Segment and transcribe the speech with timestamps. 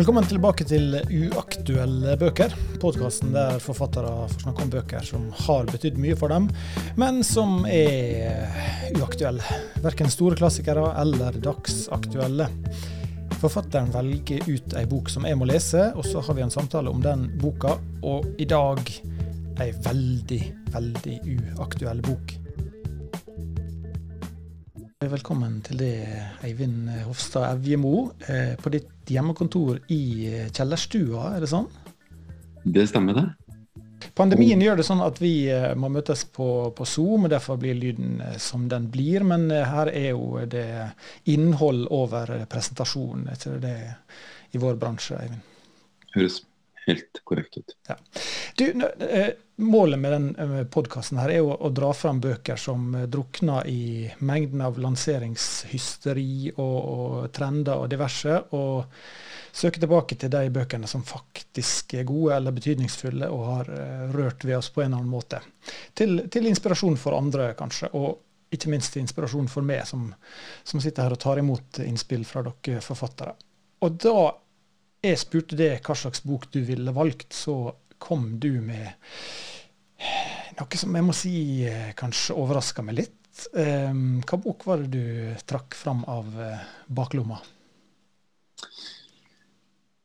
[0.00, 5.98] Velkommen tilbake til Uaktuelle bøker, podkasten der forfattere får snakke om bøker som har betydd
[6.00, 6.46] mye for dem,
[6.96, 8.48] men som er
[8.96, 9.44] uaktuelle.
[9.84, 12.48] Verken store klassikere eller dagsaktuelle.
[13.42, 16.88] Forfatteren velger ut ei bok som jeg må lese, og så har vi en samtale
[16.88, 17.76] om den boka.
[18.00, 18.80] Og i dag
[19.60, 20.44] ei veldig,
[20.78, 22.39] veldig uaktuell bok.
[25.10, 25.94] Velkommen til det,
[26.46, 31.66] Eivind Hofstad Evjemo, eh, på ditt hjemmekontor i eh, kjellerstua, er det sånn?
[32.62, 33.24] Det stemmer, det.
[34.14, 36.46] Pandemien gjør det sånn at vi eh, må møtes på,
[36.76, 39.26] på Zoom, og derfor blir lyden som den blir.
[39.26, 40.68] Men her er jo det
[41.32, 43.76] innhold over presentasjon, er det
[44.54, 45.42] i vår bransje, Eivind?
[46.14, 46.38] Høres
[46.86, 47.76] helt korrekt ut.
[47.88, 47.96] Ja.
[48.56, 48.72] Du,
[49.60, 54.08] Målet med den eh, podkasten er jo å dra fram bøker som eh, drukner i
[54.24, 58.88] mengden av lanseringshysteri og, og, trender og diverse, og
[59.52, 63.70] søke tilbake til de bøkene som faktisk er gode eller betydningsfulle og har
[64.14, 65.42] rørt ved oss på en eller annen måte.
[65.92, 70.08] Til, til, inspirasjon for andre, kanskje, og ikke minst inspirasjon for meg, som,
[70.64, 73.36] som sitter her og tar imot innspill fra dere forfattere.
[73.84, 74.30] Og da
[75.02, 78.92] jeg spurte deg hva slags bok du ville valgt, så kom du med
[80.58, 81.34] noe som jeg må si
[81.68, 83.46] eh, kanskje overraska meg litt.
[83.56, 87.40] Ehm, hva bok var det du trakk fram av eh, baklomma?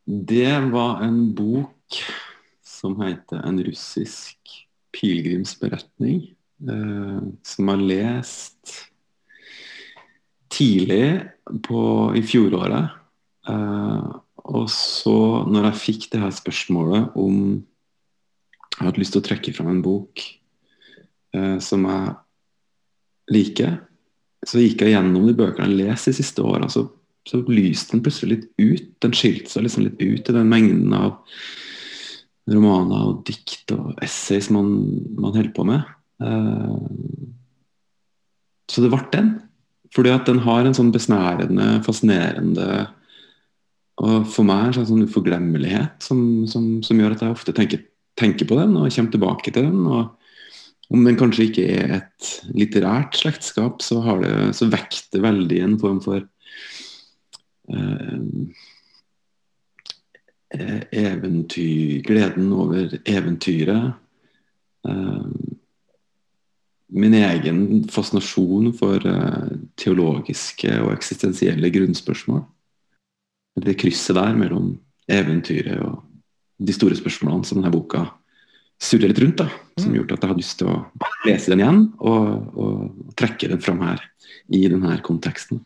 [0.06, 2.00] Det var en bok
[2.64, 4.38] som heter 'En russisk
[4.96, 6.36] pilegrimsberetning'.
[6.70, 8.76] Eh, som jeg lest
[10.50, 11.26] tidlig
[11.64, 13.02] på, i fjoråret.
[14.46, 15.16] Og så,
[15.50, 17.40] når jeg fikk det her spørsmålet om
[18.76, 20.22] jeg hadde lyst til å trekke fram en bok
[21.36, 22.14] eh, som jeg
[23.32, 23.78] liker.
[24.46, 26.84] Så gikk jeg gjennom de bøkene jeg leser de siste åra, så,
[27.26, 28.90] så lyste den plutselig litt ut.
[29.02, 31.22] Den skilte seg liksom litt ut i den mengden av
[32.52, 34.70] romaner og dikt og essays man,
[35.18, 35.88] man holder på med.
[36.22, 36.76] Eh,
[38.70, 39.34] så det ble den.
[39.96, 42.90] Fordi at den har en sånn besnærende, fascinerende
[43.96, 46.20] og for meg er det en sånn uforglemmelighet som,
[46.52, 47.86] som, som gjør at jeg ofte tenker
[48.20, 49.86] tenker på den og kommer tilbake til den.
[49.88, 50.16] og
[50.94, 55.78] Om den kanskje ikke er et litterært slektskap, så, har det, så vekter veldig en
[55.82, 56.22] form for
[57.74, 58.24] eh,
[60.92, 63.94] eventyr, gleden over eventyret.
[64.88, 65.28] Eh,
[66.96, 72.46] min egen fascinasjon for eh, teologiske og eksistensielle grunnspørsmål.
[73.56, 74.74] Det krysset der mellom
[75.08, 76.02] eventyret og
[76.58, 78.06] de store spørsmålene som denne boka
[78.82, 79.44] surrer litt rundt.
[79.44, 79.48] da,
[79.80, 79.96] Som mm.
[80.00, 80.82] gjorde at jeg hadde lyst til å
[81.26, 84.04] lese den igjen og, og trekke den fram her
[84.54, 85.64] i denne konteksten.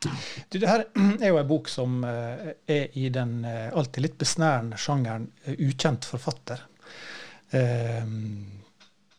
[0.00, 0.86] Du, det her
[1.20, 5.54] er jo en bok som uh, er i den uh, alltid litt besnærende sjangeren uh,
[5.58, 6.66] ukjent forfatter.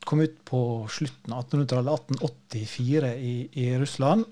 [0.07, 0.59] kom ut på
[0.89, 4.23] slutten av 1800-tallet, 1884 i, i, Russland.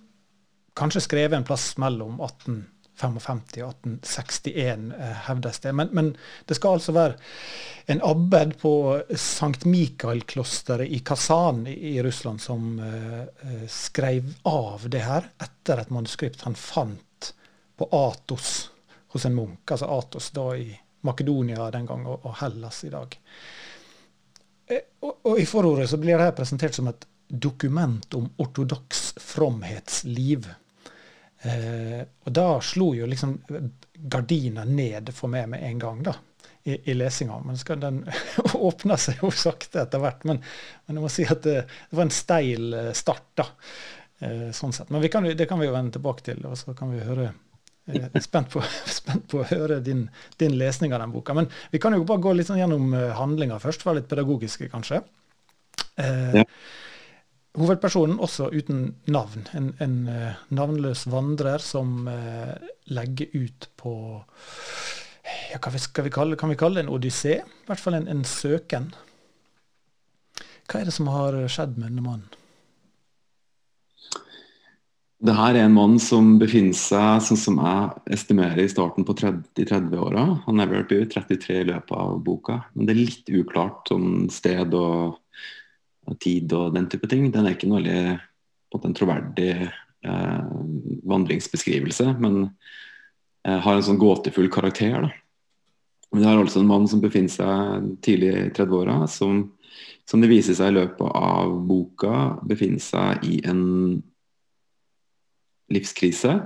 [0.73, 2.61] Kanskje skrevet en plass mellom 18
[2.99, 5.73] 55 og 1861, eh, hevdes det.
[5.75, 6.09] Men, men,
[6.45, 7.15] det skal altså være
[7.93, 8.73] en abbed på
[9.15, 16.43] Sankt Mikael-klosteret i Kazan i, Russland som uh, skrev av det her etter et manuskript
[16.45, 17.31] han fant
[17.79, 18.69] på Atos
[19.15, 19.63] hos en munk.
[19.71, 20.69] Altså Atos da i
[21.07, 23.15] Makedonia den gang, og, Hellas i dag.
[25.01, 30.49] Og, og, I forordet så blir det her presentert som et dokument om ortodoks fromhetsliv.
[31.41, 33.37] Eh, og da slo jo liksom
[33.99, 36.15] gardina ned for meg med en gang, da.
[36.63, 37.39] I, i lesinga.
[37.45, 38.01] Men skal, den
[38.53, 40.25] åpna seg jo sakte etter hvert.
[40.27, 40.41] Men,
[40.85, 43.47] men, jeg må si at det, det var en steil eh, start, da.
[44.19, 44.91] Eh, sånn sett.
[44.91, 47.29] Men kan, det kan vi jo vende tilbake til, og så kan vi høre
[47.87, 48.63] eh, spent, på,
[48.99, 50.07] spent på å høre din,
[50.41, 51.35] din, lesning av den boka.
[51.37, 54.67] Men vi kan jo bare gå litt sånn gjennom eh, handlinga først, være litt pedagogiske,
[54.73, 55.01] kanskje.
[56.03, 56.45] Eh, ja.
[57.57, 59.47] Hovedpersonen også uten navn.
[59.57, 62.53] En, en uh, navnløs vandrer som uh,
[62.93, 63.93] legger ut på
[65.49, 67.39] ja, hva vi kalle, Kan vi kalle det en odyssé?
[67.41, 68.91] I hvert fall en, en, søken.
[70.69, 72.35] Hva er det som har skjedd med denne mannen?
[75.19, 79.17] Det her er en mann som befinner seg, sånn som jeg estimerer, i starten på
[79.19, 80.21] 30-åra.
[80.45, 84.77] Han er vel 33 i løpet av boka, men det er litt uklart om sted
[84.77, 85.17] og
[86.21, 87.29] tid og den type ting.
[87.33, 90.49] Den er ikke noe veldig en troverdig eh,
[91.09, 92.41] vandringsbeskrivelse, men
[93.47, 95.07] eh, har en sånn gåtefull karakter.
[95.07, 95.11] da.
[96.11, 99.43] Men det er altså en mann som befinner seg tidlig i 30-åra, som,
[100.09, 102.13] som det viser seg i løpet av boka,
[102.49, 103.65] befinner seg i en
[105.69, 106.39] livskrise.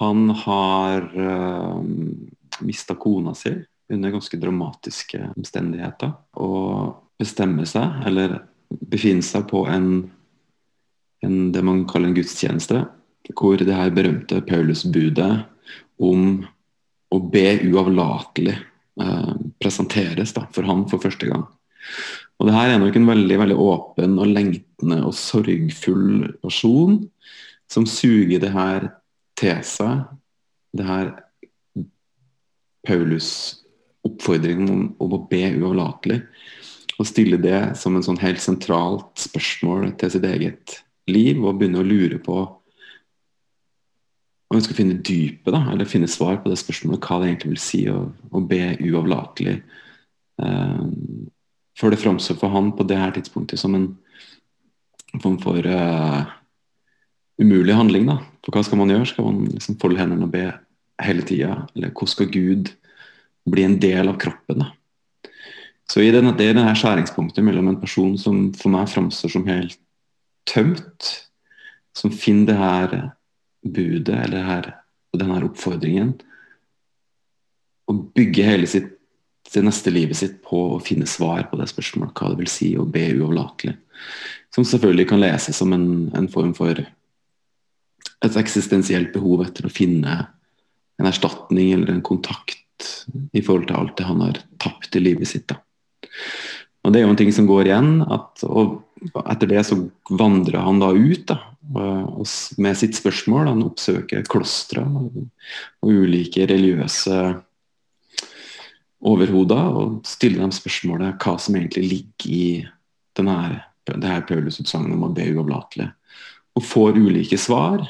[0.00, 1.78] Han har uh,
[2.66, 3.52] mista kona si
[3.92, 6.14] under ganske dramatiske omstendigheter.
[6.40, 8.40] Og bestemmer seg, eller
[8.90, 9.88] befinner seg på en,
[11.24, 12.84] en, det man kaller en gudstjeneste,
[13.38, 15.32] hvor det her berømte Paulus-budet
[16.02, 16.42] om
[17.12, 21.44] å be uavlatelig eh, presenteres da, for han for første gang.
[22.40, 26.98] Og det her er nok en veldig, veldig åpen og lengtende og sorgfull person
[27.70, 28.88] som suger det her
[29.38, 30.06] til seg.
[30.72, 31.12] Det her
[32.86, 33.62] Paulus'
[34.02, 36.22] oppfordring om, om, å be uavlatelig.
[37.00, 41.80] Og stille det som en sånn helt sentralt spørsmål til sitt eget liv, og begynne
[41.82, 42.40] å lure på
[44.52, 47.54] om vi skal finne dypet, da, eller finne svar på det spørsmålet hva det egentlig
[47.54, 48.02] vil si å,
[48.44, 49.54] be uavlatelig.
[50.44, 50.82] Eh,
[51.80, 53.88] for det framstår for han på det her tidspunktet som en
[55.22, 56.28] form for uh,
[57.40, 58.06] umulig handling.
[58.08, 58.18] da.
[58.44, 59.08] For hva skal man gjøre?
[59.08, 60.46] Skal man liksom folde hendene og be
[61.02, 61.62] hele tida?
[61.76, 62.72] Eller hvordan skal Gud
[63.48, 64.64] bli en del av kroppen?
[64.64, 64.70] da?
[65.90, 69.46] Så i denne, Det er denne skjæringspunktet mellom en person som for meg framstår som
[69.46, 69.78] helt
[70.48, 71.28] tømt,
[71.94, 72.94] som finner det her
[73.62, 74.70] budet eller her,
[75.12, 76.14] denne oppfordringen,
[77.90, 78.98] og bygger hele sitt
[79.52, 82.70] det neste livet sitt på å finne svar på det spørsmålet, hva det vil si
[82.78, 83.74] å be uavlatelig.
[84.54, 86.78] Som selvfølgelig kan leses som en, en, form for
[88.22, 90.14] et eksistensielt behov etter å finne
[91.00, 92.88] en erstatning eller en kontakt
[93.32, 95.48] i forhold til alt det han har tapt i livet sitt.
[95.50, 95.58] Da.
[96.82, 97.92] Og Det er jo en ting som går igjen.
[98.10, 98.82] At, og
[99.26, 99.78] Etter det så
[100.14, 101.38] vandrer han da ut da,
[101.74, 102.26] og,
[102.62, 103.48] med sitt spørsmål.
[103.50, 105.24] Han oppsøker klostre og,
[105.86, 107.18] ulike religiøse
[109.02, 112.44] overhoder og stiller dem spørsmålet hva som egentlig ligger i
[113.18, 115.88] denne, det her Paulus-utsagnet om å be uavlatelig.
[116.54, 117.82] Og får ulike svar.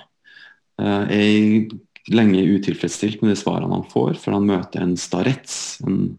[0.81, 6.17] Eh, er lenge utilfredsstilt med de svarene han får, for han møter en starets, en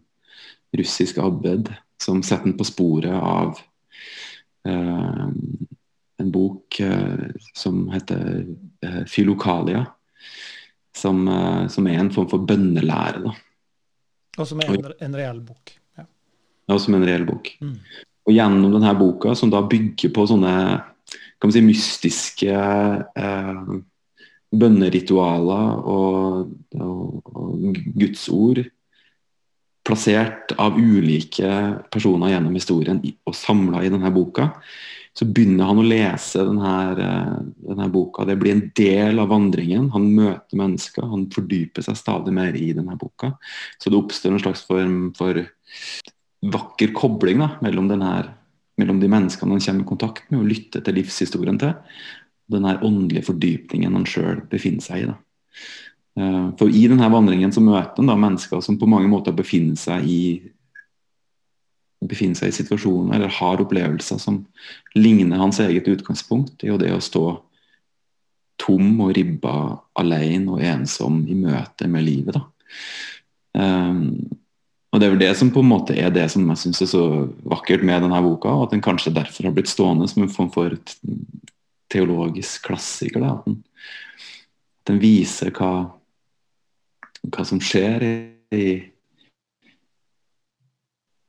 [0.74, 3.58] russisk abbed, som setter den på sporet av
[4.68, 5.26] eh,
[6.22, 8.44] en bok eh, som heter
[8.84, 9.86] eh, Filokalia,
[10.94, 11.26] som,
[11.68, 13.24] som, er en form for bønnelære.
[13.24, 13.34] da
[14.38, 15.72] og som er en, en reell bok.
[15.98, 16.06] Ja.
[16.70, 17.50] ja, som en reell bok.
[17.62, 17.76] Mm.
[18.24, 20.54] Og gjennom denne boka, som da bygger på sånne
[21.38, 23.74] kan man si, mystiske eh,
[24.54, 28.62] bønneritualer og, og, og Guds ord,
[29.84, 31.48] plassert av ulike
[31.92, 34.50] personer gjennom historien og samla i denne boka,
[35.14, 37.34] så begynner han å lese denne, eh,
[37.68, 38.24] denne, boka.
[38.26, 39.90] Det blir en del av vandringen.
[39.92, 43.36] Han møter mennesker, han fordyper seg stadig mer i denne boka.
[43.78, 45.38] Så det oppstår en slags form for
[46.42, 48.10] vakker kobling da, mellom, denne,
[48.76, 51.76] mellom de menneskene han kommer i kontakt med og lytter til livshistorien til.
[52.50, 55.06] Den åndelige fordypningen han sjøl befinner seg i.
[55.12, 55.16] Da.
[56.20, 59.78] Eh, for I denne vandringen så møter en da mennesker som på mange måter befinner
[59.80, 60.20] seg i
[62.04, 64.42] befinner seg i situasjoner eller har opplevelser som
[64.92, 66.58] ligner hans eget utgangspunkt.
[66.60, 67.24] Det er jo det å stå
[68.60, 69.54] tom og ribba
[69.98, 72.36] alene og ensom i møte med livet.
[72.36, 72.44] da.
[73.54, 74.20] Um,
[74.94, 76.90] og Det er vel det som på en måte er det som jeg syns er
[76.92, 77.04] så
[77.50, 80.52] vakkert med denne boka, og at den kanskje derfor har blitt stående som en form
[80.54, 80.76] for
[81.90, 83.24] teologisk klassiker.
[83.24, 83.32] Da.
[83.42, 85.90] At den viser hva,
[87.32, 88.04] hva som skjer
[88.54, 88.66] i,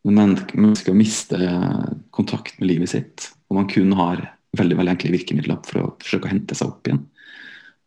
[0.06, 1.42] når mennesker mister
[2.14, 4.22] kontakt med livet sitt, og man kun har
[4.56, 7.04] veldig veldig enkle virkemidler for å forsøke å hente seg opp igjen.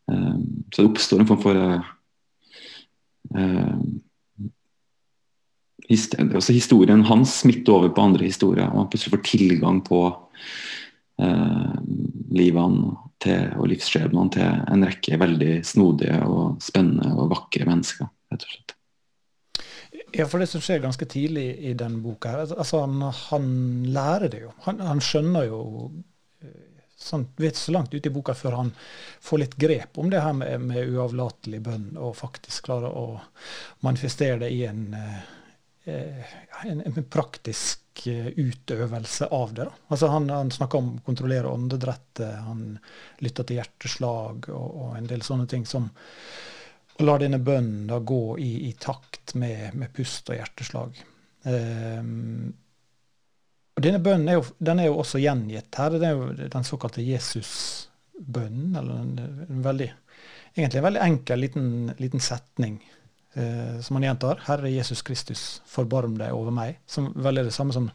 [0.08, 1.88] Um, så det oppstår en form for uh,
[3.36, 3.80] uh,
[5.88, 10.00] altså Historien hans smitter over på andre historier, og han plutselig får tilgang på
[11.22, 11.76] uh,
[12.32, 18.10] livene til, og livsskjebnene til en rekke veldig snodige og spennende og vakre mennesker.
[18.32, 18.74] rett og slett.
[20.12, 23.48] Ja, for det som skjer ganske tidlig i den boka, altså han, han
[23.92, 24.52] lærer det jo.
[24.64, 25.60] Han, han skjønner jo
[26.44, 28.72] eh, sånn, vet så langt ute i boka før han
[29.24, 33.18] får litt grep om det her med, med uavlatelig bønn, og faktisk klarer å
[33.84, 36.32] manifestere det i en, eh,
[36.64, 39.64] en, en praktisk eh, utøvelse av det.
[39.64, 39.72] Da.
[39.88, 42.78] Altså han, han snakker om å kontrollere åndedrettet, han
[43.24, 45.90] lytter til hjerteslag og, og en del sånne ting som
[47.04, 50.98] lar denne bønnen da gå i, i takt med, med, pust og hjerteslag.
[51.44, 52.48] Um,
[53.78, 55.94] og Denne bønnen er jo, den er jo også gjengitt her.
[55.94, 58.74] Det er jo den såkalte Jesusbønnen.
[58.80, 59.92] eller en veldig,
[60.56, 61.68] Egentlig en veldig enkel liten,
[62.02, 62.80] liten setning
[63.36, 64.42] uh, som han gjentar.
[64.46, 66.80] Herre Jesus Kristus, forbarm deg over meg.
[66.86, 67.90] Som vel er det samme som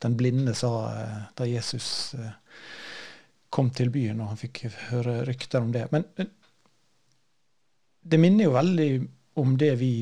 [0.00, 2.32] den blinde sa eh, da Jesus eh,
[3.52, 5.86] kom til byen og han fikk høre rykter om det.
[5.92, 6.06] Men
[8.00, 8.90] det minner jo veldig
[9.40, 9.92] om det vi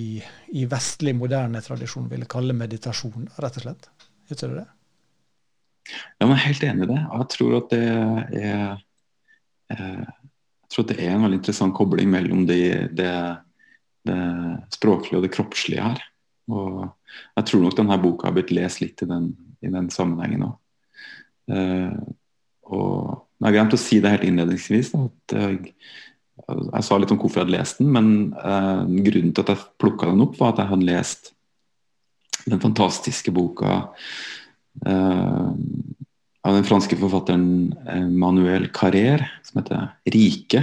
[0.57, 3.91] i vestlig, moderne tradisjon ville kalle meditasjon, rett og slett.
[4.29, 4.69] Gjør ikke det?
[6.21, 7.01] Men jeg er helt enig i det.
[7.03, 8.71] Jeg tror at det er
[9.75, 10.15] eh,
[10.69, 13.11] jeg tror at det er en veldig interessant kobling mellom det, det,
[14.09, 16.03] det språklige og det kroppslige her.
[16.49, 16.89] Og
[17.37, 19.31] jeg tror nok denne boka har blitt lest litt i den,
[19.65, 20.57] i den sammenhengen òg.
[21.49, 21.97] Uh,
[22.69, 24.93] og jeg glemte å si det helt innledningsvis.
[24.93, 25.75] Da, at jeg,
[26.49, 29.67] jeg, sa litt om hvorfor jeg hadde lest den, men uh, grunnen til at jeg
[29.81, 31.33] plukka den opp, var at jeg hadde lest
[32.49, 33.79] den fantastiske boka
[34.89, 35.49] uh,
[36.49, 37.49] av den franske forfatteren
[38.17, 40.63] Manuel Carrère, som heter 'Rike',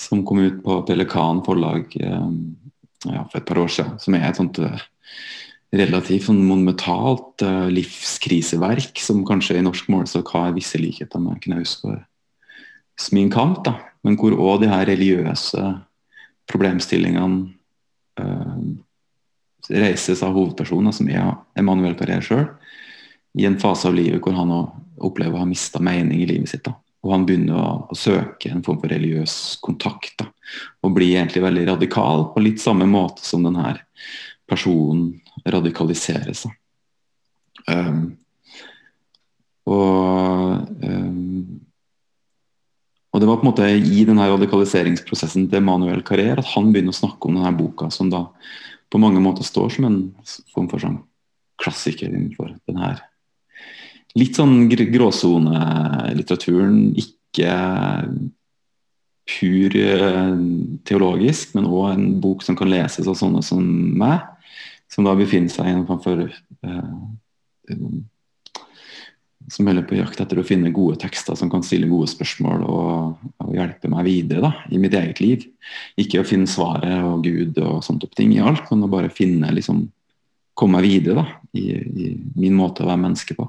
[0.00, 3.98] som kom ut på Pelikan forlag ja, for et par år siden.
[4.02, 4.58] Som er et sånt
[5.74, 13.10] relativt sånn monumentalt uh, livskriseverk, som kanskje i norsk målestokk har visse likheter med Knausgårds
[13.10, 13.74] Min kamp, da.
[14.06, 15.62] men hvor òg de her religiøse
[16.50, 17.48] problemstillingene
[18.20, 18.60] uh,
[19.72, 22.46] reises av hovedpersonen, som er Emanuel Carré sjøl,
[23.34, 24.52] i en fase av livet hvor han
[25.02, 26.62] opplever å ha mista mening i livet sitt.
[26.68, 26.76] Da.
[27.04, 30.16] Og han begynner å, å, søke en form for religiøs kontakt.
[30.20, 30.30] Da.
[30.84, 33.76] Og blir egentlig veldig radikal, på litt samme måte som denne
[34.48, 35.10] personen
[35.44, 36.46] radikaliseres.
[37.68, 38.16] Um,
[39.68, 41.60] og, um,
[43.14, 46.92] og det var på en måte i denne radikaliseringsprosessen til Manuel Carrer at han begynner
[46.92, 48.26] å snakke om denne boka, som da
[48.92, 49.98] på mange måter står som en
[50.52, 51.00] form for sånn
[51.60, 52.96] klassiker innenfor denne
[54.18, 56.94] litt sånn gråsonelitteraturen.
[57.00, 57.50] Ikke
[59.24, 60.36] pur eh,
[60.84, 63.62] teologisk, men òg en bok som kan leses av sånne som
[63.98, 64.20] meg
[64.92, 66.90] som da befinner seg i en form for eh,
[69.52, 73.16] Som holder på jakt etter å finne gode tekster som kan stille gode spørsmål og,
[73.44, 75.44] og hjelpe meg videre da, i mitt eget liv.
[76.00, 79.52] Ikke å finne svaret og Gud og opp ting i alt, men å bare finne
[79.52, 79.84] liksom,
[80.56, 81.26] komme meg videre da,
[81.60, 82.08] i, i
[82.40, 83.44] min måte å være menneske på.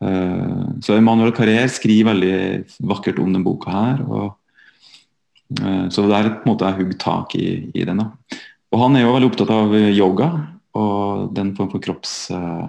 [0.00, 4.00] Uh, så Emanuel Carrère skriver veldig vakkert om denne boka her.
[4.06, 8.00] og uh, Så det er på en måte jeg hugger tak i, i den.
[8.00, 8.40] da.
[8.72, 10.30] Og han er jo veldig opptatt av yoga
[10.78, 12.68] og den form for kropps uh,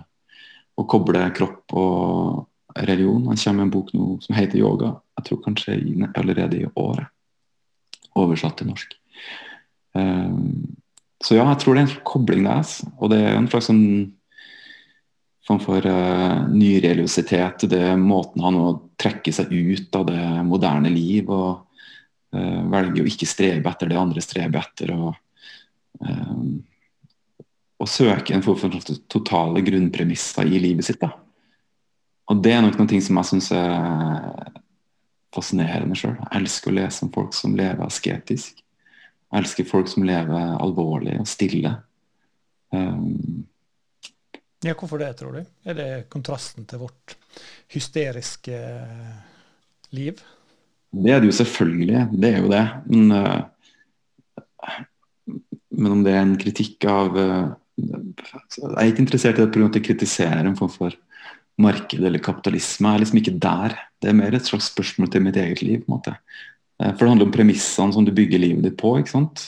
[0.79, 3.27] Å koble kropp og religion.
[3.27, 4.95] Han kommer med en bok nå som heter 'Yoga'.
[5.19, 5.73] Jeg tror kanskje
[6.15, 7.11] allerede i året.
[8.15, 8.95] Oversatt til norsk.
[11.21, 12.63] Så ja, jeg tror det er en kobling der.
[12.63, 12.87] Altså.
[12.97, 13.83] Og det er en slags sånn
[15.51, 17.67] form for uh, nyreligiositet.
[17.69, 21.67] Det er måten han å trekke seg ut av det moderne liv og
[22.35, 24.95] uh, velger å ikke strebe etter det andre streber etter.
[24.95, 25.13] og
[26.01, 26.43] uh,
[27.81, 31.01] å søke en form for totale grunnpremisser i livet sitt.
[31.01, 31.15] Da.
[32.29, 34.51] Og Det er nok noe som jeg syns er
[35.33, 36.17] fascinerende sjøl.
[36.19, 38.61] Jeg elsker å lese om folk som lever asketisk.
[39.31, 41.73] Jeg elsker folk som lever alvorlig og stille.
[42.71, 43.47] Um,
[44.61, 45.41] ja, Hvorfor det, tror du?
[45.65, 47.15] Er det kontrasten til vårt
[47.73, 48.59] hysteriske
[49.95, 50.21] liv?
[50.91, 52.03] Det er det jo selvfølgelig.
[52.13, 52.65] Det er jo det.
[52.91, 53.41] Men uh,
[55.71, 59.71] men om det er en kritikk av uh, Jeg er ikke interessert i det å
[59.81, 60.97] kritisere en form for
[61.61, 62.89] marked eller kapitalisme.
[62.89, 63.77] Jeg er liksom ikke der.
[64.01, 65.81] Det er mer et slags spørsmål til mitt eget liv.
[65.81, 66.13] på en måte.
[66.81, 68.95] For det handler om premissene som du bygger livet ditt på.
[68.97, 69.43] ikke sant?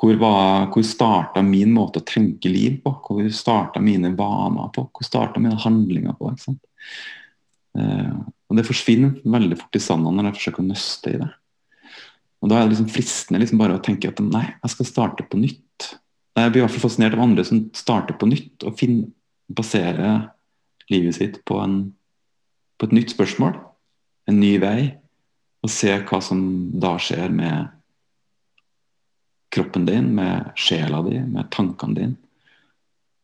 [0.00, 2.94] Hvor, var, hvor starta min måte å tenke liv på?
[3.04, 4.86] Hvor starta mine vaner på?
[4.88, 6.30] Hvor starta mine handlinger på?
[6.32, 6.62] ikke sant?
[7.76, 11.28] Uh, og Det forsvinner veldig fort i sanda når jeg forsøker å nøste i det.
[12.40, 15.26] Og Da er det liksom fristende liksom bare å tenke at nei, jeg skal starte
[15.28, 15.90] på nytt.
[16.38, 19.10] Jeg blir i hvert fall fascinert av andre som starter på nytt og finner,
[19.50, 20.30] baserer
[20.90, 21.90] livet sitt på, en,
[22.78, 23.56] på, et nytt spørsmål,
[24.30, 24.92] en ny vei,
[25.60, 26.40] og ser hva som
[26.80, 27.68] da skjer med
[29.50, 32.18] kroppen din, med sjela di, med tankene dine.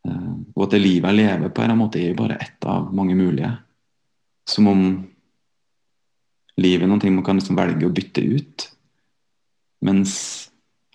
[0.07, 2.91] Uh, og at det livet jeg lever på, er, en måte, er bare ett av
[2.95, 3.51] mange mulige.
[4.47, 4.83] Som om
[6.57, 8.67] livet er noe man kan liksom velge å bytte ut.
[9.85, 10.13] Mens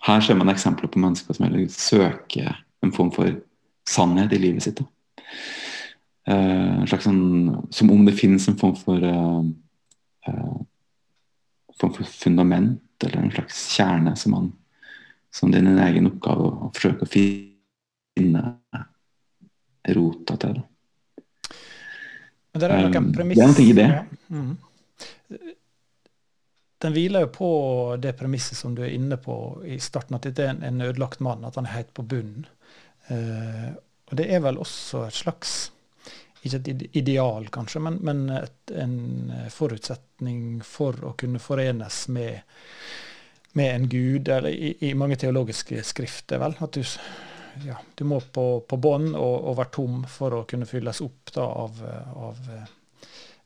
[0.03, 3.31] her ser man eksempler på mennesker som søker en form for
[3.87, 4.81] sannhet i livet sitt.
[6.29, 7.23] Uh, sånn,
[7.71, 9.43] som om det finnes en form for, uh,
[10.27, 10.59] uh,
[11.79, 14.51] form for fundament eller en slags kjerne som, man,
[15.33, 18.43] som det en egen oppgave å, å forsøke å finne
[19.97, 20.61] rota til.
[22.53, 23.89] Det er, um, det er noe i det.
[23.89, 24.05] Ja.
[24.29, 24.53] Mm
[26.83, 27.49] den hviler jo på
[27.99, 29.35] det premisset som du er inne på
[29.65, 32.43] i starten, at dette er en, en ødelagt mann, at han er helt på bunnen.
[33.07, 33.71] Uh,
[34.11, 35.53] og det er vel også et slags
[36.43, 42.41] ikke et ideal, kanskje, men, men et, en forutsetning for å kunne forenes med
[43.57, 46.55] med en gud, eller i, i mange teologiske skrifter, vel.
[46.65, 46.83] At du,
[47.67, 51.33] ja, du må på, på bånn og, og, være tom for å kunne fylles opp
[51.35, 51.81] da, av,
[52.29, 52.39] av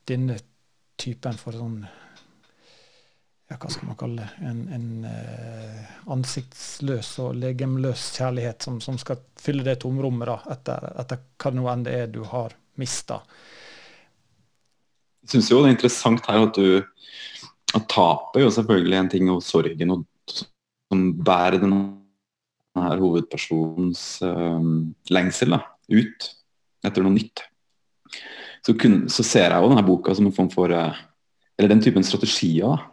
[0.07, 0.37] denne
[0.97, 1.81] typen for sånn
[3.47, 8.97] ja, hva skal man kalle det, en, en uh, ansiktsløs og legemløs kjærlighet som, som,
[8.99, 13.21] skal fylle det tomrommet da, etter, etter hva nå enn det er du har mista.
[15.23, 16.67] Jeg syns jo det er interessant her at du
[17.75, 20.05] at tapet jo selvfølgelig en ting, og sorgen og,
[20.87, 21.75] som bærer den
[22.77, 26.29] her hovedpersonens um, lengsel da, ut
[26.85, 27.43] etter noe nytt.
[28.63, 30.95] Så, kun, så, ser jeg jo denne boka som en form for uh,
[31.57, 32.89] Eller den typen strategier da,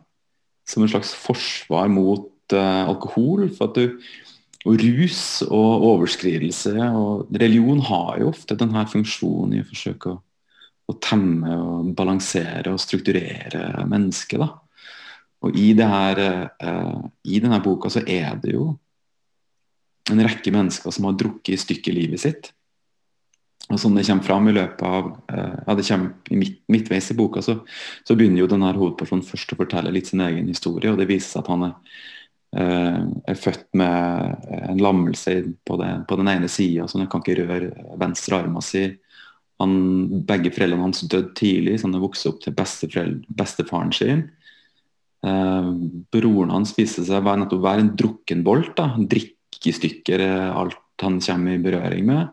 [0.67, 3.51] som en slags forsvar mot uh, alkohol.
[3.53, 3.99] for at du
[4.65, 10.21] og rus og overskridelse og religion har jo ofte denne funksjonen i å forsøke å,
[10.89, 14.41] å temme og balansere og strukturere mennesket.
[14.41, 14.49] da.
[15.45, 16.21] Og i, her,
[16.65, 18.73] uh, i denne boka så er det jo
[20.13, 22.51] en rekke mennesker som har drukket i stykker livet sitt.
[23.73, 27.17] Og som det kommer fram i løpet av eh, ja, det i midt, Midtveis i
[27.17, 27.57] boka så,
[28.05, 30.93] så, begynner jo denne hovedpersonen først å fortelle litt sin egen historie.
[30.93, 31.95] og Det viser seg at han er,
[32.61, 33.01] eh,
[33.33, 37.41] er født med en lammelse på, det, på den ene sida, så han kan ikke
[37.41, 37.73] røre
[38.05, 38.99] venstre armen sin.
[39.63, 39.75] Han,
[40.29, 44.27] begge foreldrene hans døde tidlig, så han har vokst opp til bestefaren sin.
[45.25, 45.69] Eh,
[46.13, 48.81] broren hans viser seg å nettopp være en drukkenbolt.
[49.11, 52.33] Drikke i stykker alt han kommer i berøring med.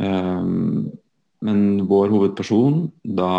[0.00, 0.50] Eh,
[1.40, 2.82] men vår hovedperson
[3.16, 3.32] da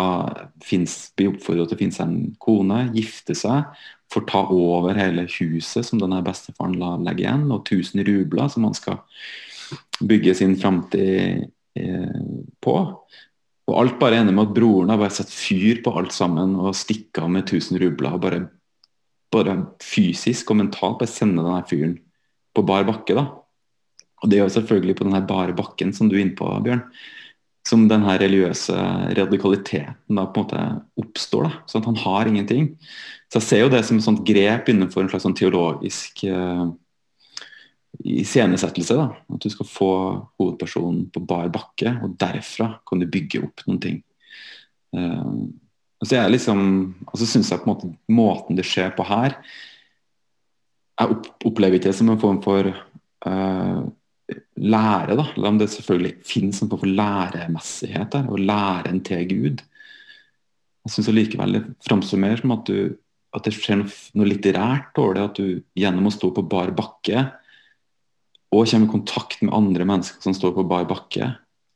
[0.64, 3.70] finnes, blir oppfordret til å finne seg en kone, gifte seg,
[4.12, 8.66] får ta over hele huset som denne bestefaren la legge igjen, og 1000 rubler som
[8.66, 9.00] han skal
[10.02, 11.46] bygge sin framtid
[11.78, 12.24] eh,
[12.60, 12.76] på.
[13.70, 16.74] Og alt bare ender med at broren har bare satt fyr på alt sammen og
[16.74, 18.18] stikka av med 1000 rubler.
[18.18, 18.40] bare,
[19.32, 21.96] bare fysisk og mentalt bare sende denne fyren
[22.52, 23.14] på bar bakke.
[23.14, 23.42] da
[24.22, 26.84] og Det er jo selvfølgelig på denne bare bakken som du er inne på, Bjørn,
[27.66, 28.74] som denne religiøse
[29.18, 30.62] radikaliteten da på en måte
[31.02, 31.48] oppstår.
[31.48, 32.78] da, sånn at Han har ingenting.
[33.30, 36.70] Så Jeg ser jo det som et sånt grep innenfor en slags sånn teologisk uh,
[38.00, 38.96] iscenesettelse.
[38.96, 39.92] At du skal få
[40.40, 44.00] hovedpersonen på bar bakke, og derfra kan du bygge opp noen ting.
[44.96, 45.48] Uh,
[46.02, 46.62] og så liksom,
[47.06, 49.36] altså så syns jeg på en måte måten det skjer på her
[50.98, 51.14] Jeg
[51.46, 53.82] opplever ikke det som en form for uh,
[54.56, 59.62] lære, da, om det selvfølgelig finnes en form for læremessighet der, lære en til Gud.
[60.82, 62.96] Jeg syns likevel det framstår mer som at, du,
[63.32, 65.26] at det skjer noe litterært over det.
[65.28, 67.28] At du gjennom å stå på bar bakke
[68.52, 71.30] og kommer i kontakt med andre mennesker som står på bar bakke,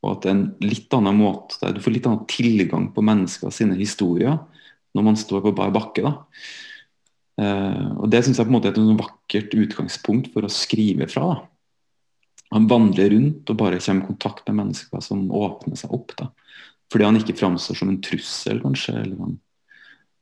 [0.04, 3.54] og at det er en litt annen måte du får litt annen tilgang på mennesker
[3.54, 4.36] sine historier
[4.96, 6.04] når man står på bar bakke.
[6.04, 6.12] da.
[7.36, 11.08] Uh, og Det syns jeg på en måte er et vakkert utgangspunkt for å skrive
[11.10, 11.32] fra.
[11.34, 11.36] da
[12.54, 16.14] han vandrer rundt og bare kommer i kontakt med mennesker som åpner seg opp.
[16.18, 16.30] da.
[16.92, 18.94] Fordi han ikke framstår som en trussel, kanskje.
[19.02, 19.34] eller han,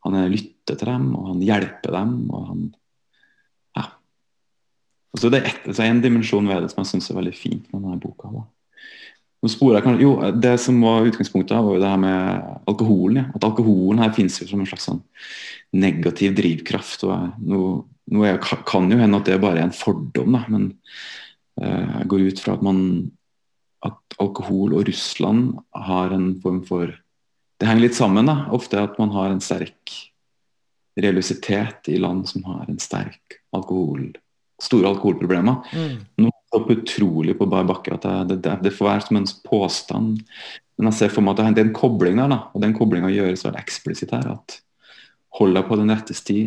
[0.06, 2.16] han lytter til dem, og han hjelper dem.
[2.30, 2.64] og han.
[5.14, 7.72] Og så Det er et, en dimensjon ved det som jeg syns er veldig fint
[7.72, 8.28] med denne boka.
[8.32, 8.44] da.
[9.44, 13.16] Nå sporer jeg kanskje, jo, Det som var utgangspunktet, var jo det her med alkoholen.
[13.22, 13.26] Ja.
[13.34, 15.02] At alkoholen her finnes jo som en slags sånn
[15.72, 17.04] negativ drivkraft.
[17.04, 17.60] og nå,
[18.10, 20.72] nå er, kan jo hende at det bare er en fordom, da, men
[21.60, 22.80] Eh, jeg går ut fra at, man,
[23.86, 25.54] at alkohol og Russland
[25.86, 27.00] har en form for
[27.60, 28.26] Det henger litt sammen.
[28.26, 29.92] da, Ofte at man har en sterk
[30.98, 34.10] religiøsitet i land som har en sterk alkohol,
[34.64, 35.70] store alkoholproblemer.
[35.72, 36.28] Mm.
[36.28, 40.20] Er det utrolig på bar bakke at det, det, det, får være som en påstand.
[40.78, 43.10] Men jeg ser for meg at det er en kobling der, da, og den koblinga
[43.12, 44.36] gjøres veldig eksplisitt her.
[44.36, 44.60] at
[45.38, 46.38] Hold deg på den rette sti.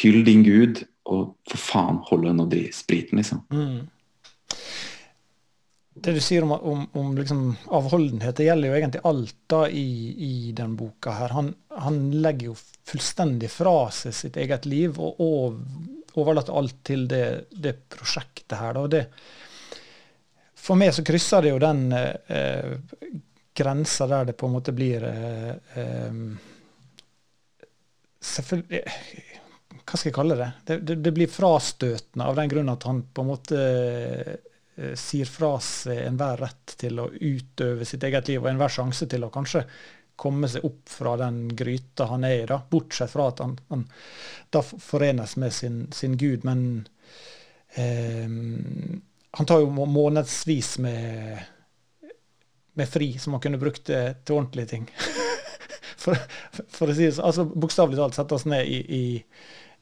[0.00, 3.44] Hyll din Gud, og for faen, hold deg nå i spriten, liksom.
[3.52, 3.82] Mm.
[6.04, 7.42] Det du sier om, om, om liksom
[7.72, 9.88] avholdenhet, det gjelder jo egentlig alt da i,
[10.26, 11.32] i den boka her.
[11.36, 12.56] Han, han, legger jo
[12.88, 15.60] fullstendig fra seg sitt eget liv og, og
[16.20, 18.78] overlater alt til det, det prosjektet her.
[18.78, 18.86] Da.
[18.90, 19.04] Det,
[20.64, 22.74] for meg så krysser det jo den eh,
[23.54, 26.20] grensa der det på en måte blir eh, eh,
[28.24, 28.80] Selvfølgelig
[29.84, 30.50] hva skal jeg kalle det?
[30.64, 35.28] Det, det, det blir frastøtende av den grunn at han på en måte eh, sier
[35.28, 39.32] fra seg enhver rett til å utøve sitt eget liv og enhver sjanse til å
[39.34, 39.64] kanskje
[40.16, 43.86] komme seg opp fra den gryta han er i, da, bortsett fra at han, han
[44.54, 46.44] da forenes med sin, sin Gud.
[46.46, 46.86] Men
[47.74, 48.28] eh,
[49.34, 51.42] han tar jo månedsvis med,
[52.78, 54.88] med fri, som han kunne brukt til ordentlige ting.
[56.04, 56.16] for,
[56.68, 59.04] for, å si det altså Bokstavelig talt sette oss ned i, i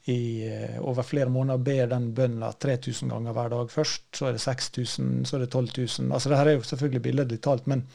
[0.05, 4.03] i, eh, over flere måneder ber den bønna 3000 ganger hver dag først.
[4.15, 6.11] Så er det 6000, så er det 12 000.
[6.11, 7.85] Altså, det her er jo selvfølgelig billedlig talt, men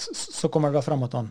[0.00, 1.30] så kommer det da fram at han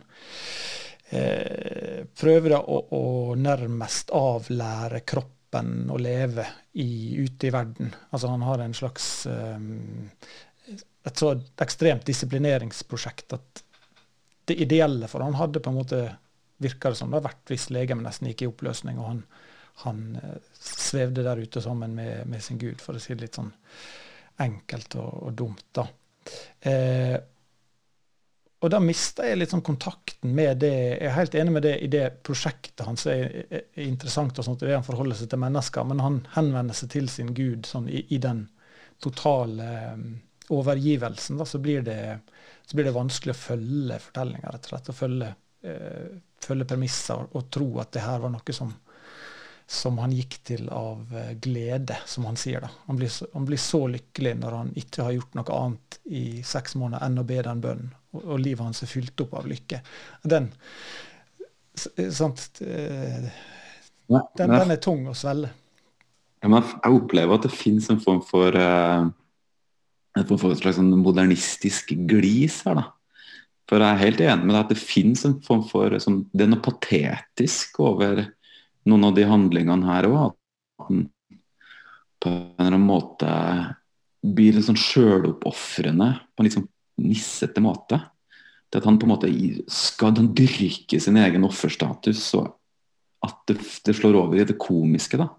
[1.10, 3.04] eh, prøver å, å,
[3.38, 6.46] nærmest avlære kroppen å leve
[6.82, 7.92] i, ute i verden.
[8.10, 9.68] Altså han har en slags eh,
[11.04, 13.64] et så ekstremt disiplineringsprosjekt at
[14.48, 16.04] det ideelle for han hadde på en måte
[16.64, 19.20] virka som det har vært hvis legemet nesten gikk i oppløsning, og han,
[19.84, 23.38] han eh, svevde der ute sammen med, med, sin gud, for å si det litt
[23.40, 23.52] sånn
[24.44, 25.64] enkelt og, og dumt.
[25.76, 25.86] da.
[26.70, 27.16] Eh,
[28.64, 30.72] og da mista jeg litt sånn kontakten med det.
[30.72, 34.46] Jeg er helt enig med det i det prosjektet hans er, er, er interessant, og
[34.46, 37.90] sånt, det han forholder seg til mennesker, men han henvender seg til sin gud sånn
[37.92, 38.46] i, i den
[39.04, 40.06] totale um,
[40.54, 41.36] overgivelsen.
[41.40, 41.98] Da, så blir, det,
[42.64, 44.90] så blir det vanskelig å følge fortellinga, rett og slett.
[44.94, 48.72] Å følge eh, følge premisser og, og, tro at det her var noe som,
[49.66, 52.64] som han gikk til av eh, glede, som han sier.
[52.64, 52.70] da.
[52.88, 56.24] Han blir, så, han blir, så, lykkelig når han ikke har gjort noe annet i
[56.46, 59.80] seks måneder enn å be den bønnen, og, livet hans er fylt opp av lykke.
[60.22, 60.48] Den,
[61.74, 63.28] sant, eh,
[64.08, 65.52] den, den, er tung å svelle.
[66.44, 69.06] jeg opplever at det finnes en form for uh,
[70.14, 72.82] en form for slags sånn modernistisk glis her.
[72.82, 72.90] da
[73.68, 76.44] for jeg er helt enig med deg at det finnes en form for som, Det
[76.44, 78.20] er noe patetisk over
[78.84, 80.18] noen av de handlingene her òg.
[80.28, 81.06] At man
[82.20, 83.30] på en eller annen måte
[84.24, 86.68] blir litt sånn sjøloppofrende på en litt sånn
[87.00, 88.00] nissete måte.
[88.70, 89.30] Til at han på en måte
[89.70, 92.44] skal han dyrke sin egen offerstatus så
[93.24, 95.16] at det, det slår over i det komiske.
[95.20, 95.30] da.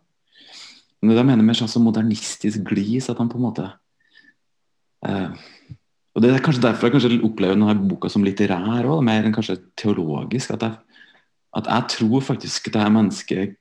[1.02, 3.68] Men det jeg mener med sånn modernistisk glis, at han på en måte
[5.06, 5.44] eh,
[6.16, 9.34] og Det er kanskje derfor jeg kanskje opplever denne boka som litterær òg, mer enn
[9.36, 10.54] kanskje teologisk.
[10.56, 11.00] At jeg,
[11.60, 13.58] at jeg tror faktisk at dette mennesket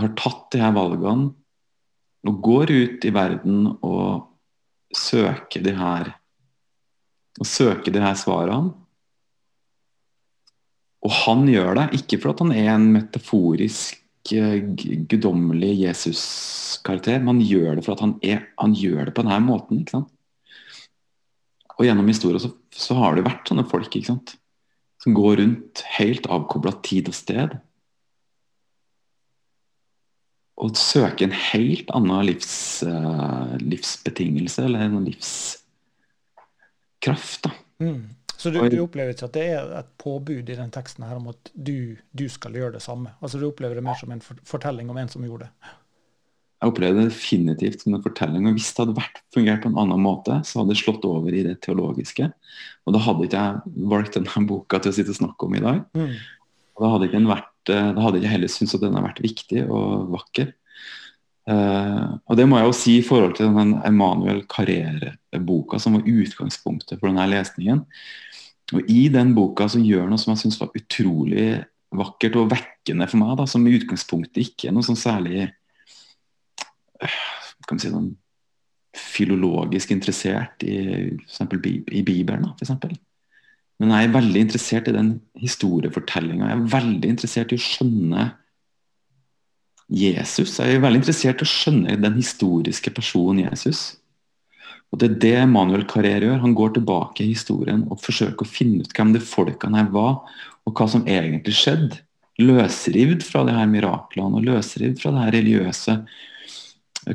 [0.00, 1.34] har tatt de her valgene
[2.24, 4.30] og går ut i verden og
[4.96, 6.14] søker de her
[7.40, 8.72] og søke de her svarene.
[11.04, 14.00] Og han gjør det ikke fordi han er en metaforisk,
[14.32, 14.62] eh,
[15.10, 18.14] guddommelig Jesus-karakter, men han gjør det fordi han,
[18.62, 19.82] han gjør det på denne måten.
[19.82, 20.10] ikke sant?
[21.74, 24.36] Og gjennom historien så, så, har det vært sånne folk ikke sant?
[25.02, 27.56] som går rundt helt avkobla tid og sted.
[30.64, 32.54] Og søker en helt annen livs,
[32.86, 35.10] uh, livsbetingelse, eller en
[37.04, 37.42] livskraft.
[37.42, 37.50] da.
[37.84, 38.08] Mm.
[38.36, 41.30] Så du, du, opplever ikke at det er et påbud i den teksten her om
[41.30, 43.14] at du, du skal gjøre det samme?
[43.22, 45.70] Altså Du opplever det mer som en fortelling om en som gjorde det?
[46.60, 48.48] Jeg opplevde det definitivt som en fortelling.
[48.48, 51.34] og Hvis det hadde vært fungert på en annen måte, så hadde det slått over
[51.34, 52.30] i det teologiske.
[52.84, 55.64] Og da hadde ikke jeg valgt denne boka til å sitte og snakke om i
[55.64, 55.82] dag.
[55.94, 56.14] Mm.
[56.74, 59.24] Og da hadde ikke vært, eh, da hadde jeg heller syntes at den har vært
[59.24, 60.54] viktig og vakker.
[61.44, 66.08] Uh, og det må jeg jo si i forhold til den Emanuel Carrere-boka som var
[66.08, 67.84] utgangspunktet for denne lesningen.
[68.72, 71.48] Og I den boka så gjør noe som jeg syns var utrolig
[71.94, 75.50] vakkert og vekkende for meg, da, som i utgangspunktet ikke er noe sånn særlig
[77.68, 78.12] kan si sånn,
[78.94, 80.76] filologisk interessert i,
[81.10, 82.46] i Bibelen.
[82.54, 82.94] For eksempel.
[83.82, 86.50] Men jeg er veldig interessert i den historiefortellinga.
[86.50, 88.28] Jeg er veldig interessert i å skjønne
[89.92, 90.56] Jesus.
[90.60, 93.96] Er veldig interessert i å skjønne den historiske personen Jesus.
[94.92, 96.42] Og Det er det Manuel Carrer gjør.
[96.44, 100.20] Han går tilbake i historien og forsøker å finne ut hvem de folkene her var,
[100.64, 101.98] og hva som egentlig skjedde.
[102.38, 105.98] Løsrivd fra de her miraklene og løsrivd fra det her religiøse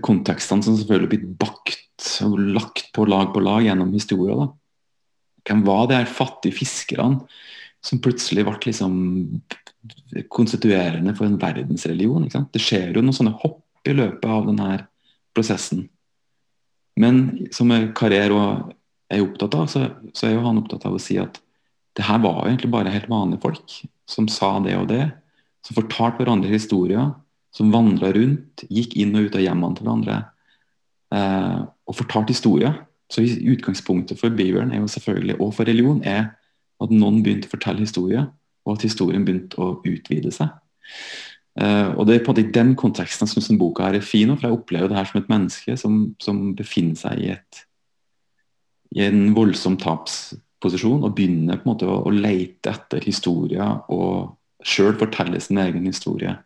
[0.06, 4.52] kontekstene som selvfølgelig har blitt bakt og lagt på lag på lag gjennom historien.
[5.48, 7.24] Hvem var de her fattige fiskerne
[7.84, 8.96] som plutselig ble liksom
[10.34, 12.28] konstituerende for en verdensreligion?
[12.54, 14.72] Det skjer jo noen sånne hopp i løpet av denne
[15.38, 15.86] prosessen.
[17.00, 18.42] Men som Carrère
[19.10, 21.40] er opptatt av, så, så, er jo han opptatt av å si at
[21.98, 23.78] det her var jo egentlig bare helt vanlige folk
[24.10, 25.06] som sa det og det,
[25.66, 27.10] som fortalte hverandre historier
[27.56, 30.18] som vandra rundt, gikk inn og ut av hjemmene til hverandre
[31.16, 32.76] eh, og fortalte historier.
[33.10, 36.28] Så Utgangspunktet for Bibelen er jo selvfølgelig, og for religion er
[36.80, 38.28] at noen begynte å fortelle historier,
[38.70, 40.54] og at historien begynte å utvide seg.
[41.60, 44.32] Uh, og Det er på en måte i den konteksten jeg syns boka er fin,
[44.36, 47.64] for jeg opplever det her som et menneske som, som befinner seg i, et,
[48.96, 54.38] i en voldsom tapsposisjon og begynner på en måte å, å leite etter historier og
[54.64, 56.38] sjøl fortelle sin egen historie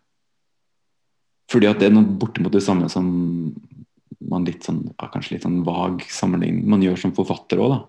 [1.51, 3.07] fordi at det er noe bortimot det samme som
[4.31, 7.79] man litt sånn, kanskje litt sånn vag sammenligning man gjør som forfatter òg, da.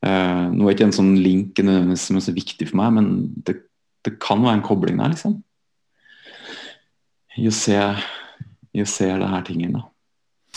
[0.00, 1.60] Uh, nå er ikke en sånn link
[2.00, 3.08] som er så viktig for meg, men
[3.44, 3.58] det,
[4.06, 5.36] det kan være en kobling der, liksom.
[7.36, 7.76] i å se,
[8.72, 9.84] i å se det her tingene.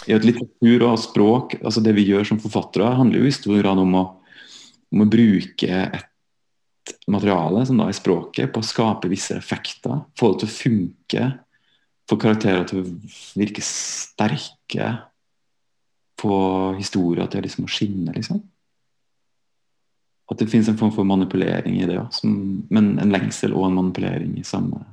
[0.07, 3.59] I et litteratur og språk, altså det vi gjør som forfattere, handler jo i stor
[3.59, 4.03] grad om å,
[4.95, 10.03] om å bruke et materiale, som da er språket, på å skape visse effekter.
[10.19, 11.27] Få det til å funke.
[12.09, 12.87] Få karakterer til å
[13.39, 14.89] virke sterke.
[16.19, 16.39] Få
[16.79, 18.41] historier til liksom å skinne, liksom.
[20.31, 23.79] At det finnes en form for manipulering i det òg, men en lengsel og en
[23.81, 24.85] manipulering i samme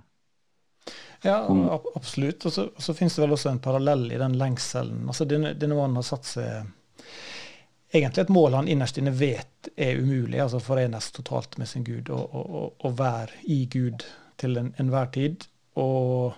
[1.23, 2.47] ja, absolutt.
[2.47, 5.03] Og så, så finnes det vel også en parallell i den lengselen.
[5.07, 6.71] Altså denne, denne mannen har satt seg
[7.93, 12.11] egentlig et mål han innerst inne vet er umulig, altså forenes totalt med sin Gud
[12.15, 14.07] og, og, og være i Gud
[14.41, 15.49] til enhver en tid.
[15.81, 16.33] Og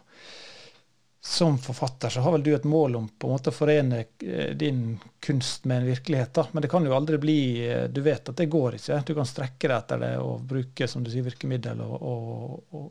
[1.25, 4.57] som forfatter så har vel du et mål om på en måte å forene eh,
[4.59, 6.33] din kunst med en virkelighet.
[6.35, 7.37] da, Men det kan jo aldri bli
[7.69, 8.99] eh, Du vet at det går ikke.
[9.07, 12.91] Du kan strekke deg etter det og bruke som du sier, virkemiddel og, og,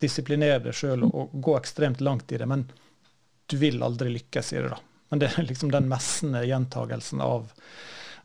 [0.00, 2.62] disiplinere deg sjøl og gå ekstremt langt i det, men
[3.50, 4.70] du vil aldri lykkes i det.
[4.70, 4.78] da.
[5.10, 7.50] Men det er liksom den messende gjentagelsen av,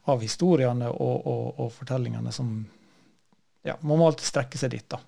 [0.05, 2.53] av historiene og, og, og, fortellingene som
[3.65, 4.85] ja, Man må alltid strekke seg dit.
[4.88, 5.01] da.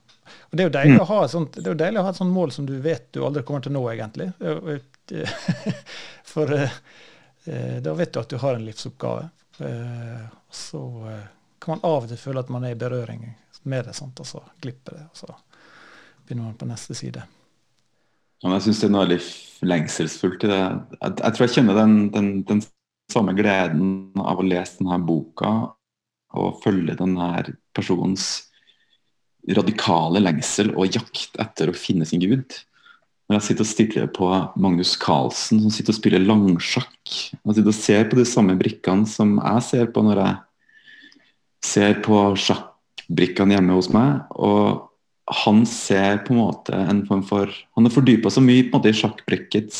[0.49, 1.01] Og Det er jo deilig, mm.
[1.03, 3.23] å, ha sånt, det jo deilig å ha et sånt mål som du vet du
[3.25, 4.29] aldri kommer til å nå, egentlig.
[6.33, 6.77] For eh,
[7.45, 9.29] eh, da vet du at du har en livsoppgave.
[9.67, 10.83] Eh, så
[11.59, 13.25] kan man av og til føle at man er i berøring
[13.67, 14.19] med det, sant?
[14.19, 15.07] og så glipper det.
[15.11, 15.33] og så
[16.27, 17.23] begynner man på neste side.
[18.43, 20.59] Ja, jeg syns det er noe veldig lengselsfullt i det.
[20.59, 22.65] Jeg, jeg, tror jeg kjenner den, den, den,
[23.07, 25.51] samme gleden av å lese denne boka
[26.35, 27.29] og følge denne
[27.71, 28.46] personens
[29.55, 32.57] radikale lengsel og jakt etter å finne sin gud.
[33.27, 34.27] Når jeg sitter og stirrer på
[34.59, 36.97] Magnus Carlsen som sitter og spiller langsjakk.
[37.43, 40.35] og sitter og ser på de samme brikkene som jeg ser på når jeg
[41.67, 44.21] ser på sjakkbrikkene hjemme hos meg.
[44.31, 44.83] og
[45.27, 48.79] han ser på en måte en form for Han har fordypa så mye på en
[48.79, 49.79] måte i sjakkbrikkets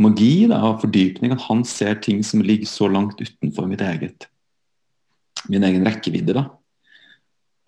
[0.00, 4.26] magi da, og fordypning at han ser ting som ligger så langt utenfor mitt eget
[5.50, 6.32] min egen rekkevidde.
[6.32, 6.44] da.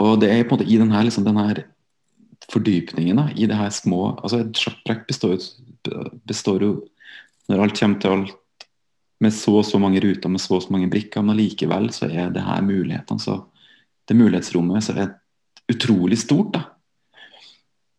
[0.03, 1.65] Og det er på en måte i denne, liksom, denne
[2.53, 5.39] fordypningen da, i det her små altså Et sjakkbrekk består,
[6.27, 6.73] består, jo,
[7.49, 8.41] når alt kommer til alt,
[9.23, 12.09] med så og så mange ruter med så og så mange brikker, men allikevel så
[12.11, 13.21] er det her mulighetene.
[13.21, 13.45] så
[14.09, 15.15] Det mulighetsrommet så er
[15.71, 16.53] utrolig stort.
[16.53, 16.65] da.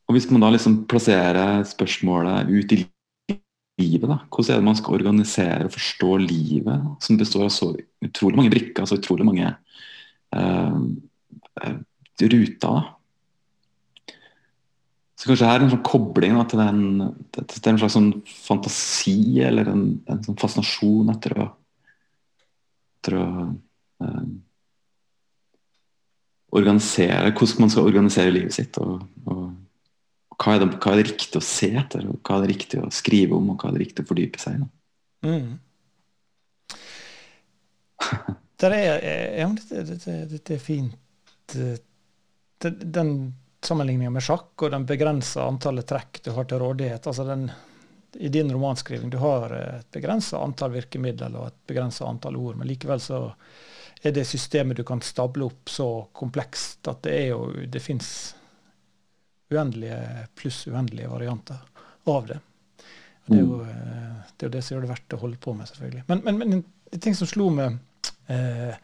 [0.07, 2.83] Og Hvis man da liksom plasserer spørsmålet ut i
[3.79, 7.71] livet, da, hvordan er det man skal organisere og forstå livet, som består av så
[8.05, 9.49] utrolig mange brikker, så utrolig mange
[10.35, 10.77] uh,
[11.55, 12.59] ruter?
[12.61, 12.75] da.
[15.15, 16.79] Så kanskje her er en sånn kobling da, til, den,
[17.33, 21.45] til en slags sånn fantasi eller en, en sånn fascinasjon etter å,
[22.99, 23.27] etter å
[24.03, 24.25] uh,
[26.55, 28.77] organisere, hvordan man skal organisere livet sitt.
[28.83, 29.45] Og, og,
[30.35, 32.83] hva, er det, hva, er det, riktig å se etter, og hva er det riktig
[32.83, 34.67] å skrive om, og hva er det riktig å fordype seg i.
[35.31, 35.53] Mm.
[38.55, 39.01] Det er,
[39.35, 40.93] ja, det, det, det er fint.
[41.53, 47.07] Den sammenligninga med sjakk og den begrensa antallet trekk du har til rådighet.
[47.07, 47.49] altså den
[48.15, 52.69] i din romanskriving du har et begrensa antall virkemidler og et begrensa antall ord, men
[52.69, 53.19] likevel så
[54.01, 58.35] er det systemet du kan stable opp så komplekst at det er jo Det fins
[59.51, 61.57] uendelige pluss uendelige varianter
[62.05, 62.39] av det.
[63.25, 63.67] Og det er jo mm.
[64.37, 66.03] det, er jo det som gjør det verdt å holde på med, selvfølgelig.
[66.07, 66.55] Men, men, men
[66.93, 67.77] en ting som slo meg
[68.31, 68.77] eh,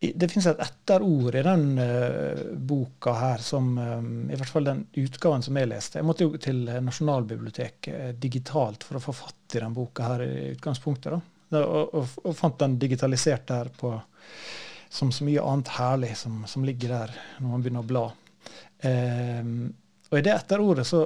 [0.00, 4.86] det finnes et etterord i den uh, boka her, som um, i hvert fall den
[4.96, 9.58] utgaven som jeg leste Jeg måtte jo til Nasjonalbiblioteket uh, digitalt for å få fatt
[9.58, 11.12] i den boka her i utgangspunktet.
[11.12, 11.20] da
[11.58, 13.92] og, og, og, fant den digitalisert der på,
[14.88, 18.06] som så mye annet herlig som, som, ligger der når man begynner å bla.
[18.86, 19.54] Um,
[20.10, 21.04] og i det etterordet så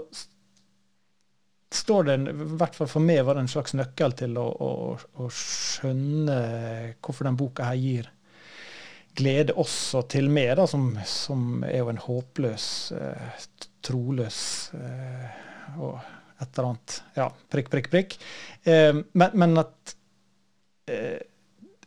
[1.74, 4.72] står det, i hvert fall for meg, var det en slags nøkkel til å, å,
[4.94, 6.36] å skjønne
[7.02, 8.13] hvorfor den boka her gir
[9.14, 12.66] glede også til meg, da, som, som er jo en håpløs,
[12.98, 13.44] eh,
[13.84, 14.40] troløs
[14.78, 15.98] eh, og
[16.42, 18.18] et eller annet Ja, prikk, prikk, prikk.
[18.66, 19.94] Eh, men, men, at
[20.90, 21.22] eh,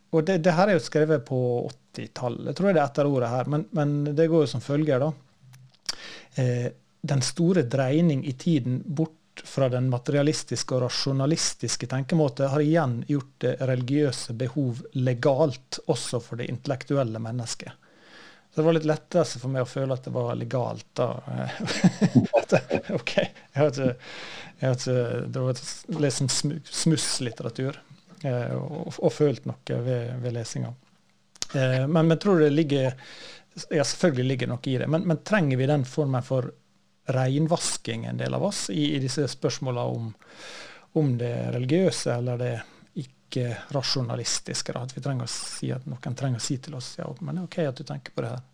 [0.08, 1.40] og det, det, her er jo skrevet på
[1.94, 5.04] 80-tallet, tror jeg det er etter ordet her, men, men, det går jo som følger,
[5.04, 5.10] da.
[6.40, 6.68] Eh,
[7.08, 13.34] den store dreining i tiden bort fra den materialistiske og rasjonalistiske tenkemåte har igjen gjort
[13.44, 17.72] det religiøse behov legalt, også for det intellektuelle mennesket.
[18.50, 21.08] Så det var litt lettere for meg å føle at det var legalt da.
[22.98, 23.14] OK.
[23.18, 23.90] Jeg har ikke,
[24.58, 25.62] jeg har ikke det var
[26.02, 26.38] lest
[26.80, 27.78] smusslitteratur.
[28.24, 30.72] Eh, og, og, følt noe ved, ved lesinga.
[31.54, 32.88] Eh, men jeg tror det ligger
[33.70, 34.88] ja, selvfølgelig ligger noe i det.
[34.90, 36.50] Men, men, trenger vi den formen for
[37.08, 40.10] reinvasking, en del av oss, i, i disse spørsmåla om,
[41.00, 42.52] om, det religiøse eller det
[43.02, 44.76] ikke-rasjonalistiske.
[44.76, 47.42] At vi trenger å si at noen trenger å si til oss ja, men det
[47.42, 48.46] er OK at du tenker på det her.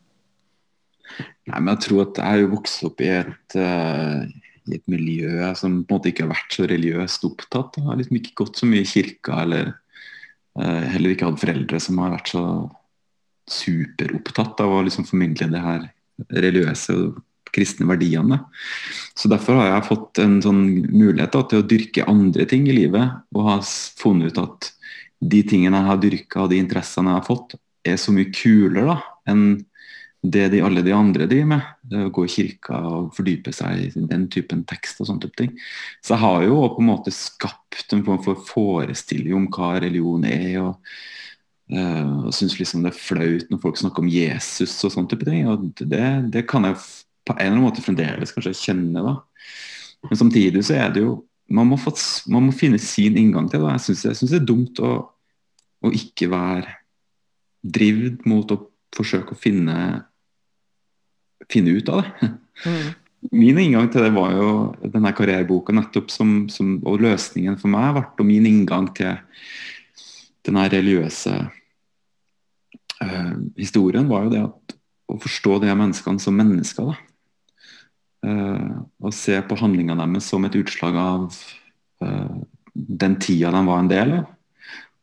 [1.51, 4.23] Nei, men jeg tror at jeg er jo vokst opp i et, uh,
[4.71, 7.77] i et miljø som på en måte ikke har vært så religiøst opptatt.
[7.77, 11.83] Jeg har liksom ikke gått så mye i kirka, eller uh, heller ikke hatt foreldre
[11.83, 12.47] som har vært så
[13.51, 15.87] superopptatt av å liksom formidle det her
[16.33, 16.97] religiøse
[17.55, 18.41] kristne verdiene.
[19.15, 22.77] Så Derfor har jeg fått en sånn mulighet da, til å dyrke andre ting i
[22.77, 23.63] livet, og har
[24.01, 24.73] funnet ut at
[25.25, 28.89] de tingene jeg har dyrka og de interessene jeg har fått, er så mye kulere
[28.91, 28.99] da,
[29.31, 29.47] enn
[30.25, 31.73] det de alle de andre driver med.
[31.85, 35.37] Det å gå i kirka og fordype seg i den typen tekst og sånne type
[35.41, 35.51] ting.
[36.01, 40.25] Så jeg har jo på en måte skapt en form for forestilling om hva religion
[40.29, 40.63] er.
[40.65, 40.81] og
[41.73, 45.25] Uh, og syns liksom det er flaut når folk snakker om Jesus og sånne type
[45.25, 45.47] ting.
[45.49, 46.77] og det, det, kan jeg
[47.25, 49.03] på en eller annen måte fremdeles kanskje kjenne.
[49.05, 49.15] da
[50.09, 51.91] Men samtidig så er det jo Man må, få,
[52.33, 53.75] man må finne sin inngang til det.
[53.77, 54.93] Jeg syns det er dumt å,
[55.85, 56.73] å ikke være
[57.61, 58.57] drivd mot å
[58.97, 59.77] forsøke å finne
[61.53, 62.31] finne ut av det.
[62.65, 62.89] Mm.
[63.33, 64.49] Min inngang til det var jo
[64.93, 69.17] denne karriereboka nettopp som, som, og løsningen for meg ble min inngang til
[70.45, 71.33] den religiøse
[73.01, 74.77] uh, historien var jo det at
[75.09, 76.93] å forstå de menneskene som mennesker.
[76.93, 77.14] da.
[78.25, 81.27] Uh, og se på handlingene deres som et utslag av
[82.05, 82.37] uh,
[82.73, 84.31] den tida de var en del av.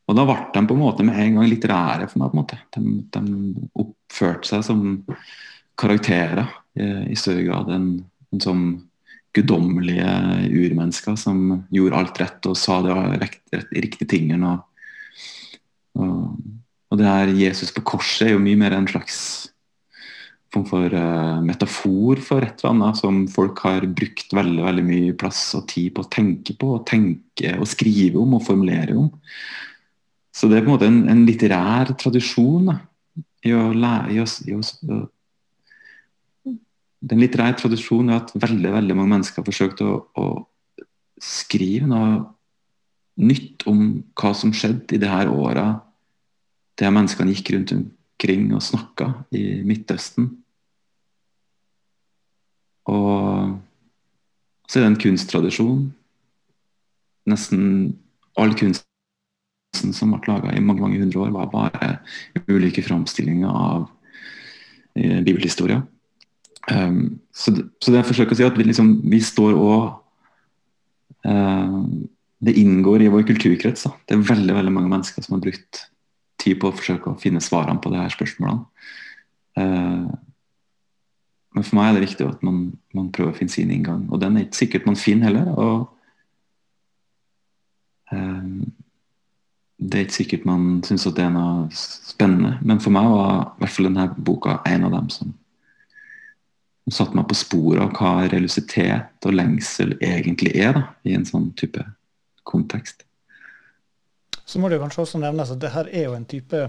[0.09, 2.31] Og da ble de på en måte med en gang litterære for meg.
[2.31, 2.57] på en måte.
[2.75, 2.81] De,
[3.13, 4.81] de oppførte seg som
[5.79, 7.85] karakterer i større grad enn
[8.31, 8.59] en som
[9.35, 10.11] guddommelige
[10.51, 14.57] urmennesker som gjorde alt rett og sa de riktige tingene.
[14.57, 14.67] og
[15.99, 16.37] og,
[16.91, 19.17] og det her Jesus på korset er jo mye mer en slags
[20.51, 25.15] form for uh, metafor for et eller annet som folk har brukt veldig veldig mye
[25.17, 29.09] plass og tid på å tenke på, og tenke og skrive om og formulere om.
[30.31, 32.77] Så det er på en måte en, en litterær tradisjon da,
[33.47, 34.99] i å lære i å, i å,
[37.01, 40.27] Den litterære tradisjonen er at veldig veldig mange mennesker har forsøkt å, å
[41.21, 42.21] skrive noe
[43.21, 43.81] nytt om
[44.17, 45.65] hva som skjedde i de her åra
[46.79, 50.29] der menneskene gikk rundt omkring og snakka i Midtøsten.
[52.91, 53.57] Og
[54.67, 55.81] så er det en kunsttradisjon.
[57.31, 57.63] Nesten
[58.39, 61.89] all kunsten som ble laga i mange mange hundre år, var bare
[62.47, 63.89] ulike framstillinger av
[64.95, 65.81] eh, bibelhistoria.
[66.69, 69.85] Um, så, så, det jeg forsøker å si, at vi, liksom, vi står og
[71.25, 71.79] uh,
[72.41, 73.87] det inngår i vår kulturkrets.
[73.87, 73.95] Da.
[74.07, 75.85] Det er veldig veldig mange mennesker som har brukt
[76.41, 78.65] tid på å forsøke å finne svarene på de her spørsmålene.
[79.59, 80.07] Uh,
[81.51, 82.59] men for meg er det viktig at man,
[82.95, 84.05] man, prøver å finne sin inngang.
[84.11, 85.49] Og den er ikke sikkert man finner heller.
[85.51, 85.89] og
[88.15, 88.61] um,
[89.75, 92.55] Det er ikke sikkert man syns at det er noe spennende.
[92.63, 95.35] Men for meg var i hvert fall denne boka en av dem som,
[96.91, 101.51] satte meg på sporet av hva religiøsitet og lengsel egentlig er da, i en sånn
[101.55, 101.83] type
[102.47, 103.05] kontekst.
[104.43, 106.65] Så må det kanskje også nevnes at det her er jo en type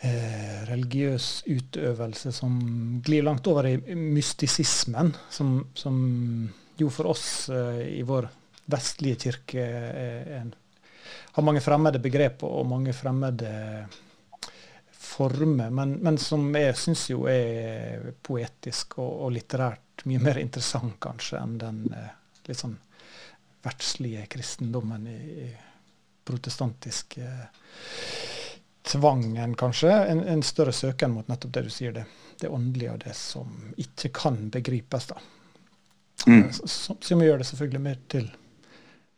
[0.00, 2.58] eh, religiøs utøvelse som
[3.04, 5.98] glir langt over i mystisismen, som, som
[6.78, 8.28] jo for oss eh, i vår
[8.68, 9.64] vestlige kirke
[10.38, 10.52] en,
[11.32, 13.52] har mange fremmede begrep og mange fremmede
[15.08, 20.98] former, men, men som jeg syns jo er poetisk og, og, litterært mye mer interessant
[21.02, 22.12] kanskje enn den eh,
[22.48, 22.76] litt sånn
[23.64, 25.48] verdslige kristendommen i, i
[26.28, 27.30] protestantiske
[28.88, 29.92] tvangen, kanskje.
[30.12, 32.06] En, en, større søken mot nettopp det du sier, det,
[32.40, 35.10] det åndelige og det som ikke kan begripes.
[35.12, 35.20] da.
[36.26, 36.48] Mm.
[36.52, 38.26] Som, som, gjør det selvfølgelig mer til,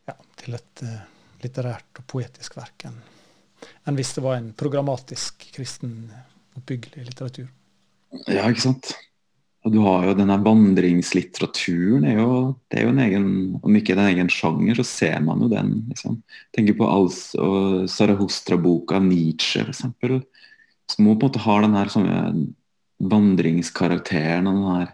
[0.09, 0.99] ja, til et uh,
[1.41, 3.01] litterært og poetisk verk enn
[3.85, 6.11] en hvis det var en programmatisk kristen
[6.57, 7.47] oppbyggelig litteratur.
[8.27, 8.91] Ja, ikke sant.
[9.61, 12.05] Og du har jo denne vandringslitteraturen.
[12.09, 12.29] Er jo,
[12.71, 13.27] det er jo en egen,
[13.61, 15.85] Om ikke en egen sjanger, så ser man jo den.
[15.91, 16.21] liksom.
[16.55, 19.85] Tenker på Als og Sarahostra-boka av Nietzsche, f.eks.
[20.89, 21.93] Som på en måte har den her
[23.11, 24.89] vandringskarakteren og den her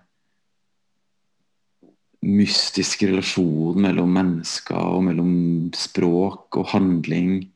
[2.27, 5.31] mystiske relasjonen mellom mennesker og mellom
[5.77, 7.47] språk og handling.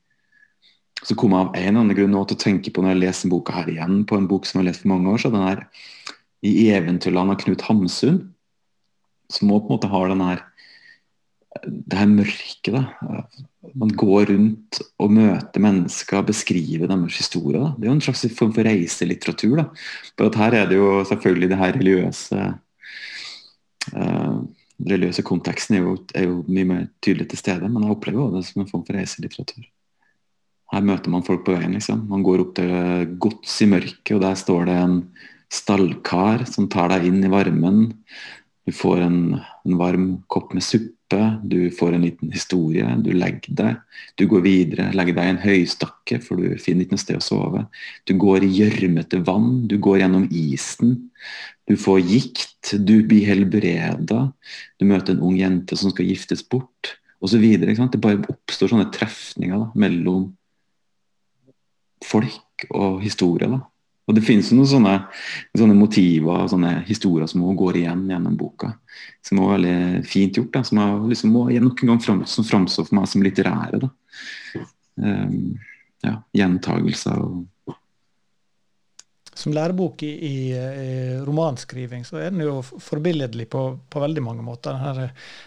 [1.01, 3.01] Så kom jeg av en eller annen grunn nå til å tenke på når jeg
[3.03, 5.33] leser boka her igjen, på en bok som jeg har lest for mange år, så
[5.33, 5.65] den her
[6.45, 8.21] i eventyrland av Knut Hamsun,
[9.31, 10.47] som òg på en måte har den her
[11.65, 12.71] det her mørket.
[12.71, 13.25] da.
[13.75, 17.59] Man går rundt og møter mennesker, beskriver deres historie.
[17.59, 17.73] Da.
[17.75, 19.57] Det er jo en slags form for reiselitteratur.
[19.59, 19.67] da.
[20.15, 22.47] For at her er det jo selvfølgelig det her religiøse
[23.97, 24.39] uh,
[24.81, 28.31] religiøse konteksten er jo, er jo, mye mer tydelig til stede, men jeg opplever jo
[28.37, 29.67] det som en form for reiselitteratur.
[30.71, 31.75] Her møter man folk på veien.
[31.75, 32.05] liksom.
[32.09, 32.71] Man går opp til
[33.19, 34.95] gods i mørket, og der står det en
[35.51, 37.83] stallkar som tar deg inn i varmen.
[38.65, 41.01] Du får en, en varm kopp med suppe
[41.43, 43.79] du får en liten historie, du legger deg.
[44.15, 47.25] Du går videre, legger deg i en høystakke, for du finner ikke noe sted å
[47.25, 47.65] sove.
[48.07, 50.97] Du går i gjørmete vann, du går gjennom isen.
[51.67, 54.29] Du får gikt, du blir helbreda.
[54.79, 57.43] Du møter en ung jente som skal giftes bort, osv.
[57.59, 60.29] Det bare oppstår sånne trefninger da, mellom
[62.05, 63.51] folk og historie.
[63.51, 63.65] da.
[64.11, 64.93] Og Det finnes noen sånne,
[65.55, 68.73] sånne motiver sånne historier som også går igjen gjennom boka.
[69.23, 69.77] Som er veldig
[70.11, 70.51] fint gjort.
[70.57, 73.79] Da, som er, liksom, nok en gang fram, som framstår for meg som litterære.
[73.85, 73.91] Da.
[74.99, 75.37] Um,
[76.03, 77.45] ja, Gjentagelser og
[79.41, 84.75] som lærebok i, i, romanskriving så er den jo forbilledlig på, på veldig mange måter.
[84.77, 84.99] Her,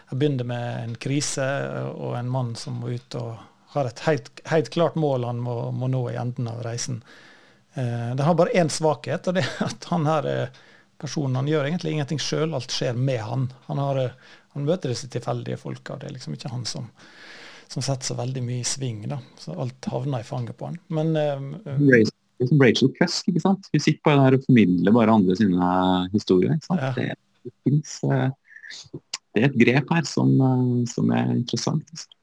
[0.08, 1.44] jeg begynner med en krise
[1.92, 3.36] og en mann som må ut og
[3.76, 7.04] har et helt, helt klart mål han må, må nå i enden av reisen.
[7.74, 10.62] Eh, det har bare én svakhet, og det er at han her eh,
[11.00, 12.54] personen han gjør egentlig ingenting sjøl.
[12.54, 13.48] Alt skjer med han.
[13.68, 15.98] Han, har, eh, han møter disse tilfeldige folka.
[15.98, 16.86] Det er liksom ikke han som,
[17.66, 19.02] som, setter så veldig mye i sving.
[19.10, 19.18] da.
[19.40, 20.78] Så alt havner i fanget på han.
[20.94, 21.98] Men uh,
[22.44, 23.66] som Rachel Cusk, ikke sant?
[23.72, 25.74] Hun sitter bare der og formidler bare andre sine
[26.14, 26.54] historier.
[26.54, 26.86] ikke sant?
[26.86, 26.94] Ja.
[26.94, 27.78] Det, det,
[29.34, 30.30] det, er et grep her som,
[30.90, 31.90] som er interessant.
[31.90, 32.13] Altså.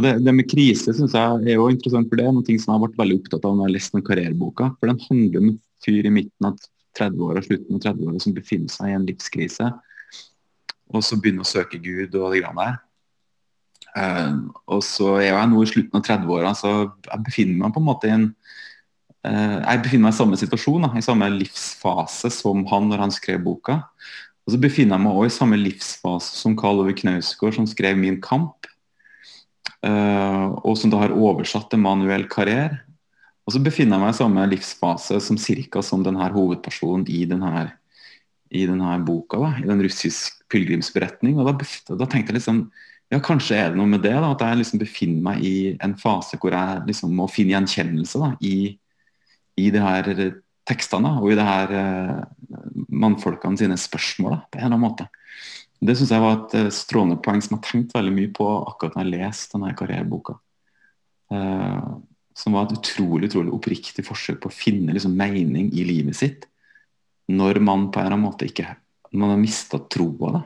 [0.00, 2.54] Og det, det, med krise synes jeg er jo interessant, for det er noe som
[2.54, 4.68] jeg har vært veldig opptatt av når jeg har lest den karriereboka.
[4.80, 6.54] For den handler om en fyr i midten av
[6.96, 9.68] 30-åra, slutten av 30-åra som befinner seg i en livskrise.
[10.96, 12.80] Og så begynner å søke Gud og det greiene der.
[13.90, 17.82] Uh, og så er jeg nå i slutten av 30-åra, så jeg befinner meg på
[17.82, 18.28] en måte i en
[19.26, 23.12] uh, Jeg befinner meg i samme situasjon, da, i samme livsfase som han når han
[23.12, 23.82] skrev boka.
[24.48, 28.00] Og så befinner jeg meg òg i samme livsfase som Karl Ove Knausgård, som skrev
[28.00, 28.69] 'Min kamp'.
[29.80, 32.82] Uh, og som da har oversatt Emanuel Carrère.
[33.48, 37.70] Og så befinner jeg meg i samme livsfase som cirka som denne hovedpersonen i denne,
[38.52, 41.40] i denne boka, da, i den russisk pilegrimsberetning.
[41.40, 41.56] Og da,
[41.96, 42.60] da, tenkte jeg liksom
[43.10, 45.96] ja, kanskje er det noe med det, da, at jeg liksom befinner meg i en
[45.98, 48.76] fase hvor jeg liksom må finne gjenkjennelse da, i,
[49.58, 50.12] i de her
[50.68, 52.20] tekstene og i de her uh,
[52.86, 55.08] mannfolkene sine spørsmål da, på en eller annen måte.
[55.80, 58.46] Det syns jeg var et eh, strålende poeng som jeg har tenkt veldig mye på
[58.68, 60.36] akkurat når jeg leste denne karriereboka.
[61.30, 62.00] Uh,
[62.34, 66.46] som var et utrolig utrolig oppriktig forsøk på å finne liksom, mening i livet sitt
[67.30, 68.72] når man på en eller annen måte ikke
[69.12, 70.42] man har mista troa.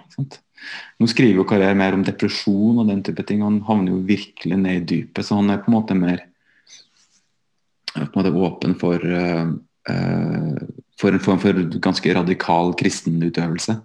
[0.99, 3.43] Nå skriver jo Karriere mer om depresjon og den type ting.
[3.45, 6.25] Han havner jo virkelig ned i dypet, så han er på en måte mer
[7.95, 9.53] på en måte åpen for, uh,
[10.99, 13.77] for en form for ganske radikal kristenutøvelse.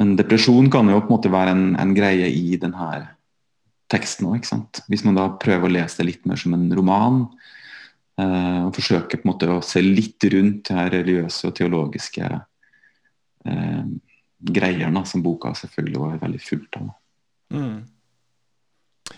[0.00, 2.88] Men depresjon kan jo på en måte være en, en greie i denne
[3.92, 4.48] teksten òg.
[4.90, 7.20] Hvis man da prøver å lese det litt mer som en roman,
[8.18, 12.30] eh, og forsøker på en måte å se litt rundt de her religiøse og teologiske
[12.32, 13.84] eh,
[14.44, 16.88] greiene som boka selvfølgelig var veldig fullt av.
[17.54, 17.76] Mm.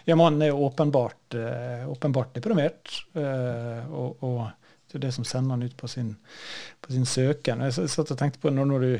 [0.07, 2.91] Ja, mannen er jo åpenbart, uh, åpenbart deprimert.
[3.15, 4.41] Uh, og, og,
[4.87, 6.13] det er det som sender han ut på sin,
[6.83, 7.65] på sin søken.
[7.67, 8.93] Jeg satt og tenkte på når, når du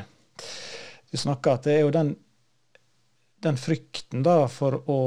[1.11, 2.15] du snakker at det er jo den,
[3.47, 5.01] den frykten da for å,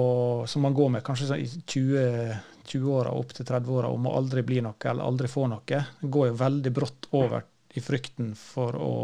[0.47, 2.39] som man går med kanskje i 20-åra
[2.70, 6.39] 20 opp til 30-åra om å aldri bli noe eller aldri få noe, går jo
[6.43, 8.95] veldig brått over i frykten for å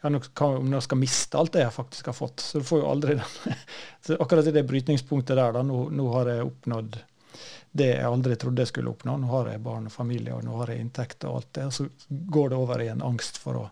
[0.00, 0.10] ja,
[0.46, 2.42] om jeg skal miste alt det jeg faktisk har fått.
[2.44, 3.54] Så du får jo aldri den.
[4.06, 7.00] Så akkurat i det brytningspunktet der, da, nå, nå, har jeg oppnådd
[7.78, 9.16] det jeg aldri trodde jeg skulle oppnå.
[9.18, 11.66] Nå har jeg barn og familie, og nå har jeg inntekt og alt det.
[11.66, 13.64] Og så går det over i en angst for å,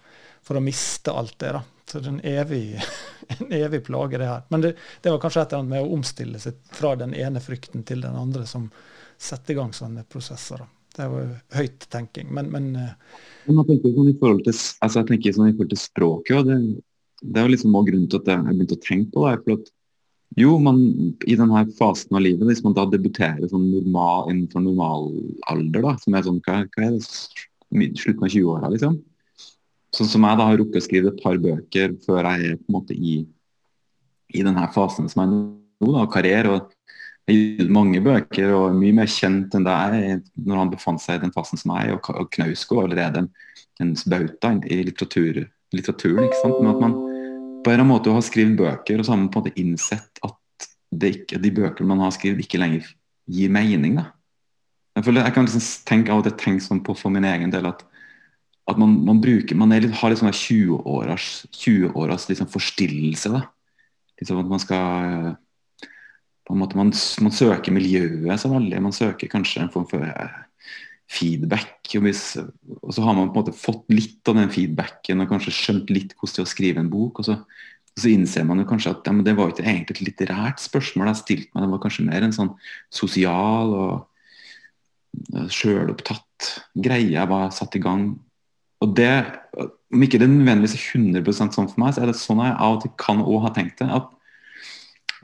[0.46, 1.52] for å miste alt det.
[1.56, 1.62] da.
[1.86, 2.62] Så det er en evig,
[3.36, 4.46] en evig plage, det her.
[4.50, 4.72] Men det,
[5.02, 8.02] det, var kanskje et eller annet med å omstille seg fra den ene frykten til
[8.04, 8.68] den andre som
[9.16, 10.62] setter i gang sånne prosesser.
[10.62, 10.68] Da.
[10.96, 12.28] Det var høyt tenking.
[12.32, 15.72] Men, men eh, jeg tenker sånn i forhold til, altså jeg tenker sånn i forhold
[15.74, 16.58] til språket, og det,
[17.22, 19.34] det er liksom også grunnen til at jeg begynte å tenke på det.
[19.44, 19.72] for at
[20.36, 20.80] jo, man,
[21.24, 26.16] i denne fasen av livet, hvis man da debuterer sånn normal, innenfor normalalder, da, som
[26.16, 28.98] er sånn, hva, hva er det, slutten av 20-åra, liksom,
[29.96, 32.68] Sånn som jeg da har rukket å skrive et par bøker før jeg er på
[32.68, 33.18] en måte i,
[34.36, 36.52] i denne fasen som jeg nå, da, karriere.
[36.56, 36.72] og
[37.26, 41.02] jeg har mange bøker og er mye mer kjent enn det jeg når han befant
[41.02, 41.96] seg i den fasen som jeg er.
[41.96, 43.30] Og, og Knausgård allerede en,
[43.82, 45.42] en bauta i litteratur,
[45.74, 46.28] litteraturen.
[46.28, 46.60] ikke sant?
[46.60, 49.32] Men at man på en eller annen måte har skrevet bøker, og så har man
[49.34, 52.86] på en måte innsett at ikke, de bøkene man har skrevet, ikke lenger
[53.26, 53.98] gir mening.
[53.98, 54.06] da.
[54.94, 57.50] Jeg, føler, jeg kan liksom tenke av og til tenke sånn på for min egen
[57.50, 57.82] del at
[58.66, 61.92] at man, man, bruker, man litt, har litt sånn 20-åras 20
[62.32, 63.30] liksom forstillelse.
[63.30, 63.44] da.
[64.18, 65.36] Liksom at man skal
[66.46, 66.92] på en måte, man,
[67.22, 68.82] man, søker miljøet så veldig.
[68.82, 70.36] Man søker kanskje en form for eh,
[71.10, 71.78] feedback.
[71.96, 75.30] Og, hvis, og, så har man på en måte fått litt av den feedbacken og
[75.32, 77.22] kanskje skjønt litt hvordan det er å skrive en bok.
[77.22, 77.38] og så,
[77.96, 81.10] og så innser man jo kanskje at ja, det var ikke egentlig et litterært spørsmål
[81.10, 82.52] jeg stilte meg, det var kanskje mer en sånn
[82.92, 83.94] sosial og
[85.34, 88.10] eh, sjølopptatt greie jeg var satt i gang.
[88.84, 89.12] Og det,
[89.92, 92.74] Om ikke det nødvendigvis er 100% sånn for meg, så er det sånn jeg av
[92.74, 93.88] og til kan òg ha tenkt det.
[93.88, 94.10] at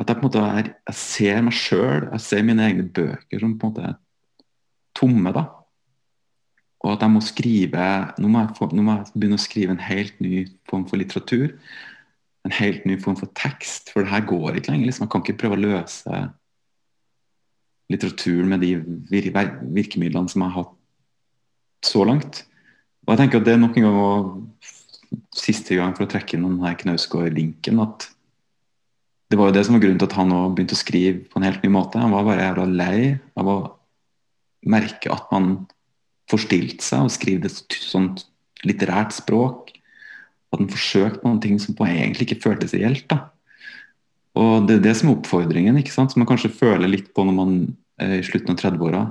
[0.01, 3.43] at jeg på en måte er, jeg ser meg sjøl, jeg ser mine egne bøker
[3.43, 3.99] som på en måte er
[4.97, 5.33] tomme.
[5.37, 5.45] da.
[6.83, 7.89] Og at jeg må skrive
[8.19, 10.99] nå må jeg, få, nå må jeg begynne å skrive en helt ny form for
[10.99, 11.53] litteratur.
[12.43, 13.93] En helt ny form for tekst.
[13.93, 14.89] For det her går ikke lenger.
[14.91, 15.07] Liksom.
[15.07, 16.23] Jeg kan ikke prøve å løse
[17.93, 18.73] litteraturen med de
[19.13, 19.29] vir
[19.77, 20.75] virkemidlene som jeg har hatt
[21.87, 22.43] så langt.
[23.03, 26.37] Og jeg tenker at det er nok en gang og siste gang for å trekke
[26.37, 28.09] inn denne Knausgård-linken at
[29.33, 31.41] det var jo det som var grunnen til at han også begynte å skrive på
[31.41, 32.01] en helt ny måte.
[32.01, 32.97] Han var bare jævla lei
[33.41, 33.57] av å
[34.69, 35.47] merke at man
[36.31, 38.27] forstilte seg og skrev et sånt
[38.69, 39.73] litterært språk.
[40.53, 43.07] At han forsøkte noen ting som på egentlig ikke føltes reelt.
[43.09, 43.33] da.
[44.37, 46.13] Og Det er det som er oppfordringen, ikke sant?
[46.13, 47.57] som man kanskje føler litt på når man
[48.01, 49.03] er i slutten av 30-åra.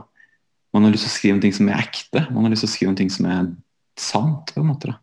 [0.72, 2.28] Man har lyst til å skrive noe som er ekte.
[2.30, 3.50] Man har lyst til å skrive noe som er
[4.02, 4.54] sant.
[4.54, 4.98] på en måte da.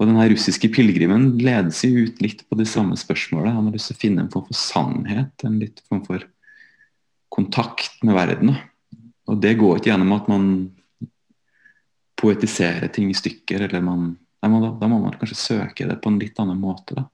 [0.00, 3.52] Og den russiske pilegrimen leder seg ut litt på det samme spørsmålet.
[3.52, 6.24] Han har lyst til å finne en form for sannhet, en litt form for
[7.30, 8.54] kontakt med verden.
[8.54, 9.02] Da.
[9.30, 10.48] Og det går ikke gjennom at man
[12.20, 16.08] poetiserer ting i stykker, eller man da må, da må man kanskje søke det på
[16.08, 16.96] en litt annen måte.
[16.96, 17.04] da.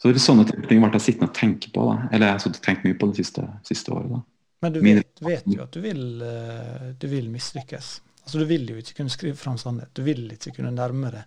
[0.00, 1.84] Så det er sånne ting ble jeg sittende og tenke på.
[1.90, 2.08] da.
[2.08, 4.14] Eller jeg har tenkt mye på det siste, siste året.
[4.16, 4.22] da.
[4.64, 7.98] Men du vet, vet, jo at du vil, eh, du vil mislykkes.
[8.28, 9.88] Altså, Du vil jo ikke kunne skrive fram sannhet.
[9.96, 11.22] Du vil ikke kunne nærme deg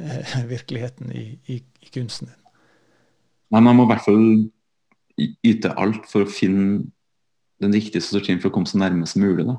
[0.00, 2.38] eh, virkeligheten i, i, i, kunsten din.
[3.52, 4.22] Nei, Man må i hvert fall
[5.44, 6.86] yte alt for å finne
[7.60, 9.44] den riktige strategien for å komme så nærme som mulig.
[9.44, 9.58] da,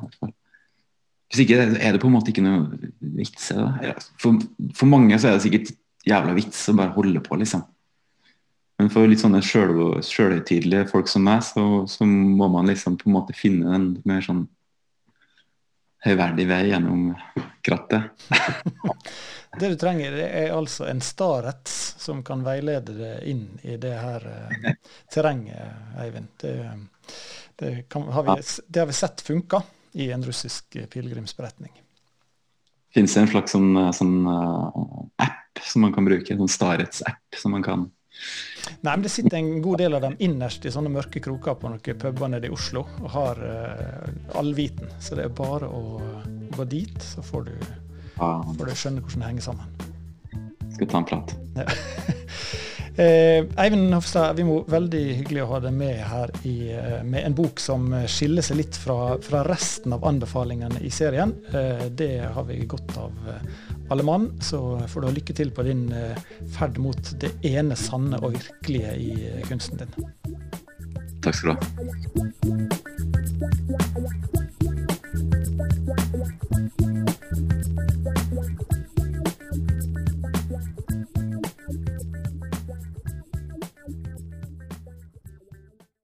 [1.30, 3.94] Hvis ikke er det på en måte ikke noe vits i det.
[4.18, 4.42] For,
[4.74, 5.72] for, mange så er det sikkert
[6.10, 7.62] jævla vits å bare holde på, liksom.
[8.82, 13.20] Men for litt sånne sjølhøytidelige folk som meg, så, så, må man liksom på en
[13.22, 14.48] måte finne en mer sånn
[16.04, 17.14] høyverdig vei gjennom
[17.64, 18.02] krattet.
[19.60, 23.94] det du trenger, det er altså en starets som kan veilede deg inn i det
[23.96, 24.74] her eh,
[25.14, 26.34] terrenget, Eivind.
[26.42, 26.56] Det,
[27.60, 31.72] det, kan, har vi, det, har vi, sett funka i en russisk pilegrimsberetning.
[32.94, 36.34] Finnes det en slags sånn, sånn uh, app som man kan bruke?
[36.34, 37.88] En sånn starets-app som man kan
[38.84, 41.72] Nei, men Det sitter en god del av dem innerst i sånne mørke kroker på
[41.72, 44.92] noen puber nede i Oslo og har uh, allviten.
[45.04, 46.00] Så det er bare å
[46.54, 47.56] gå dit, så får du,
[48.18, 49.74] får du skjønne hvordan det henger sammen.
[50.74, 51.36] Skal ta en prat.
[51.58, 51.68] Ja.
[52.94, 57.26] Eh, Eivind Hofstad, vi må veldig hyggelig å ha deg med her i, eh, med
[57.26, 61.34] en bok som skiller seg litt fra, fra resten av anbefalingene i serien.
[61.50, 63.18] Eh, det har vi godt av
[63.92, 66.20] alle mann, så får du ha lykke til på din eh,
[66.56, 69.92] ferd mot det ene sanne og virkelige i eh, kunsten din.
[71.24, 72.83] Takk skal du ha.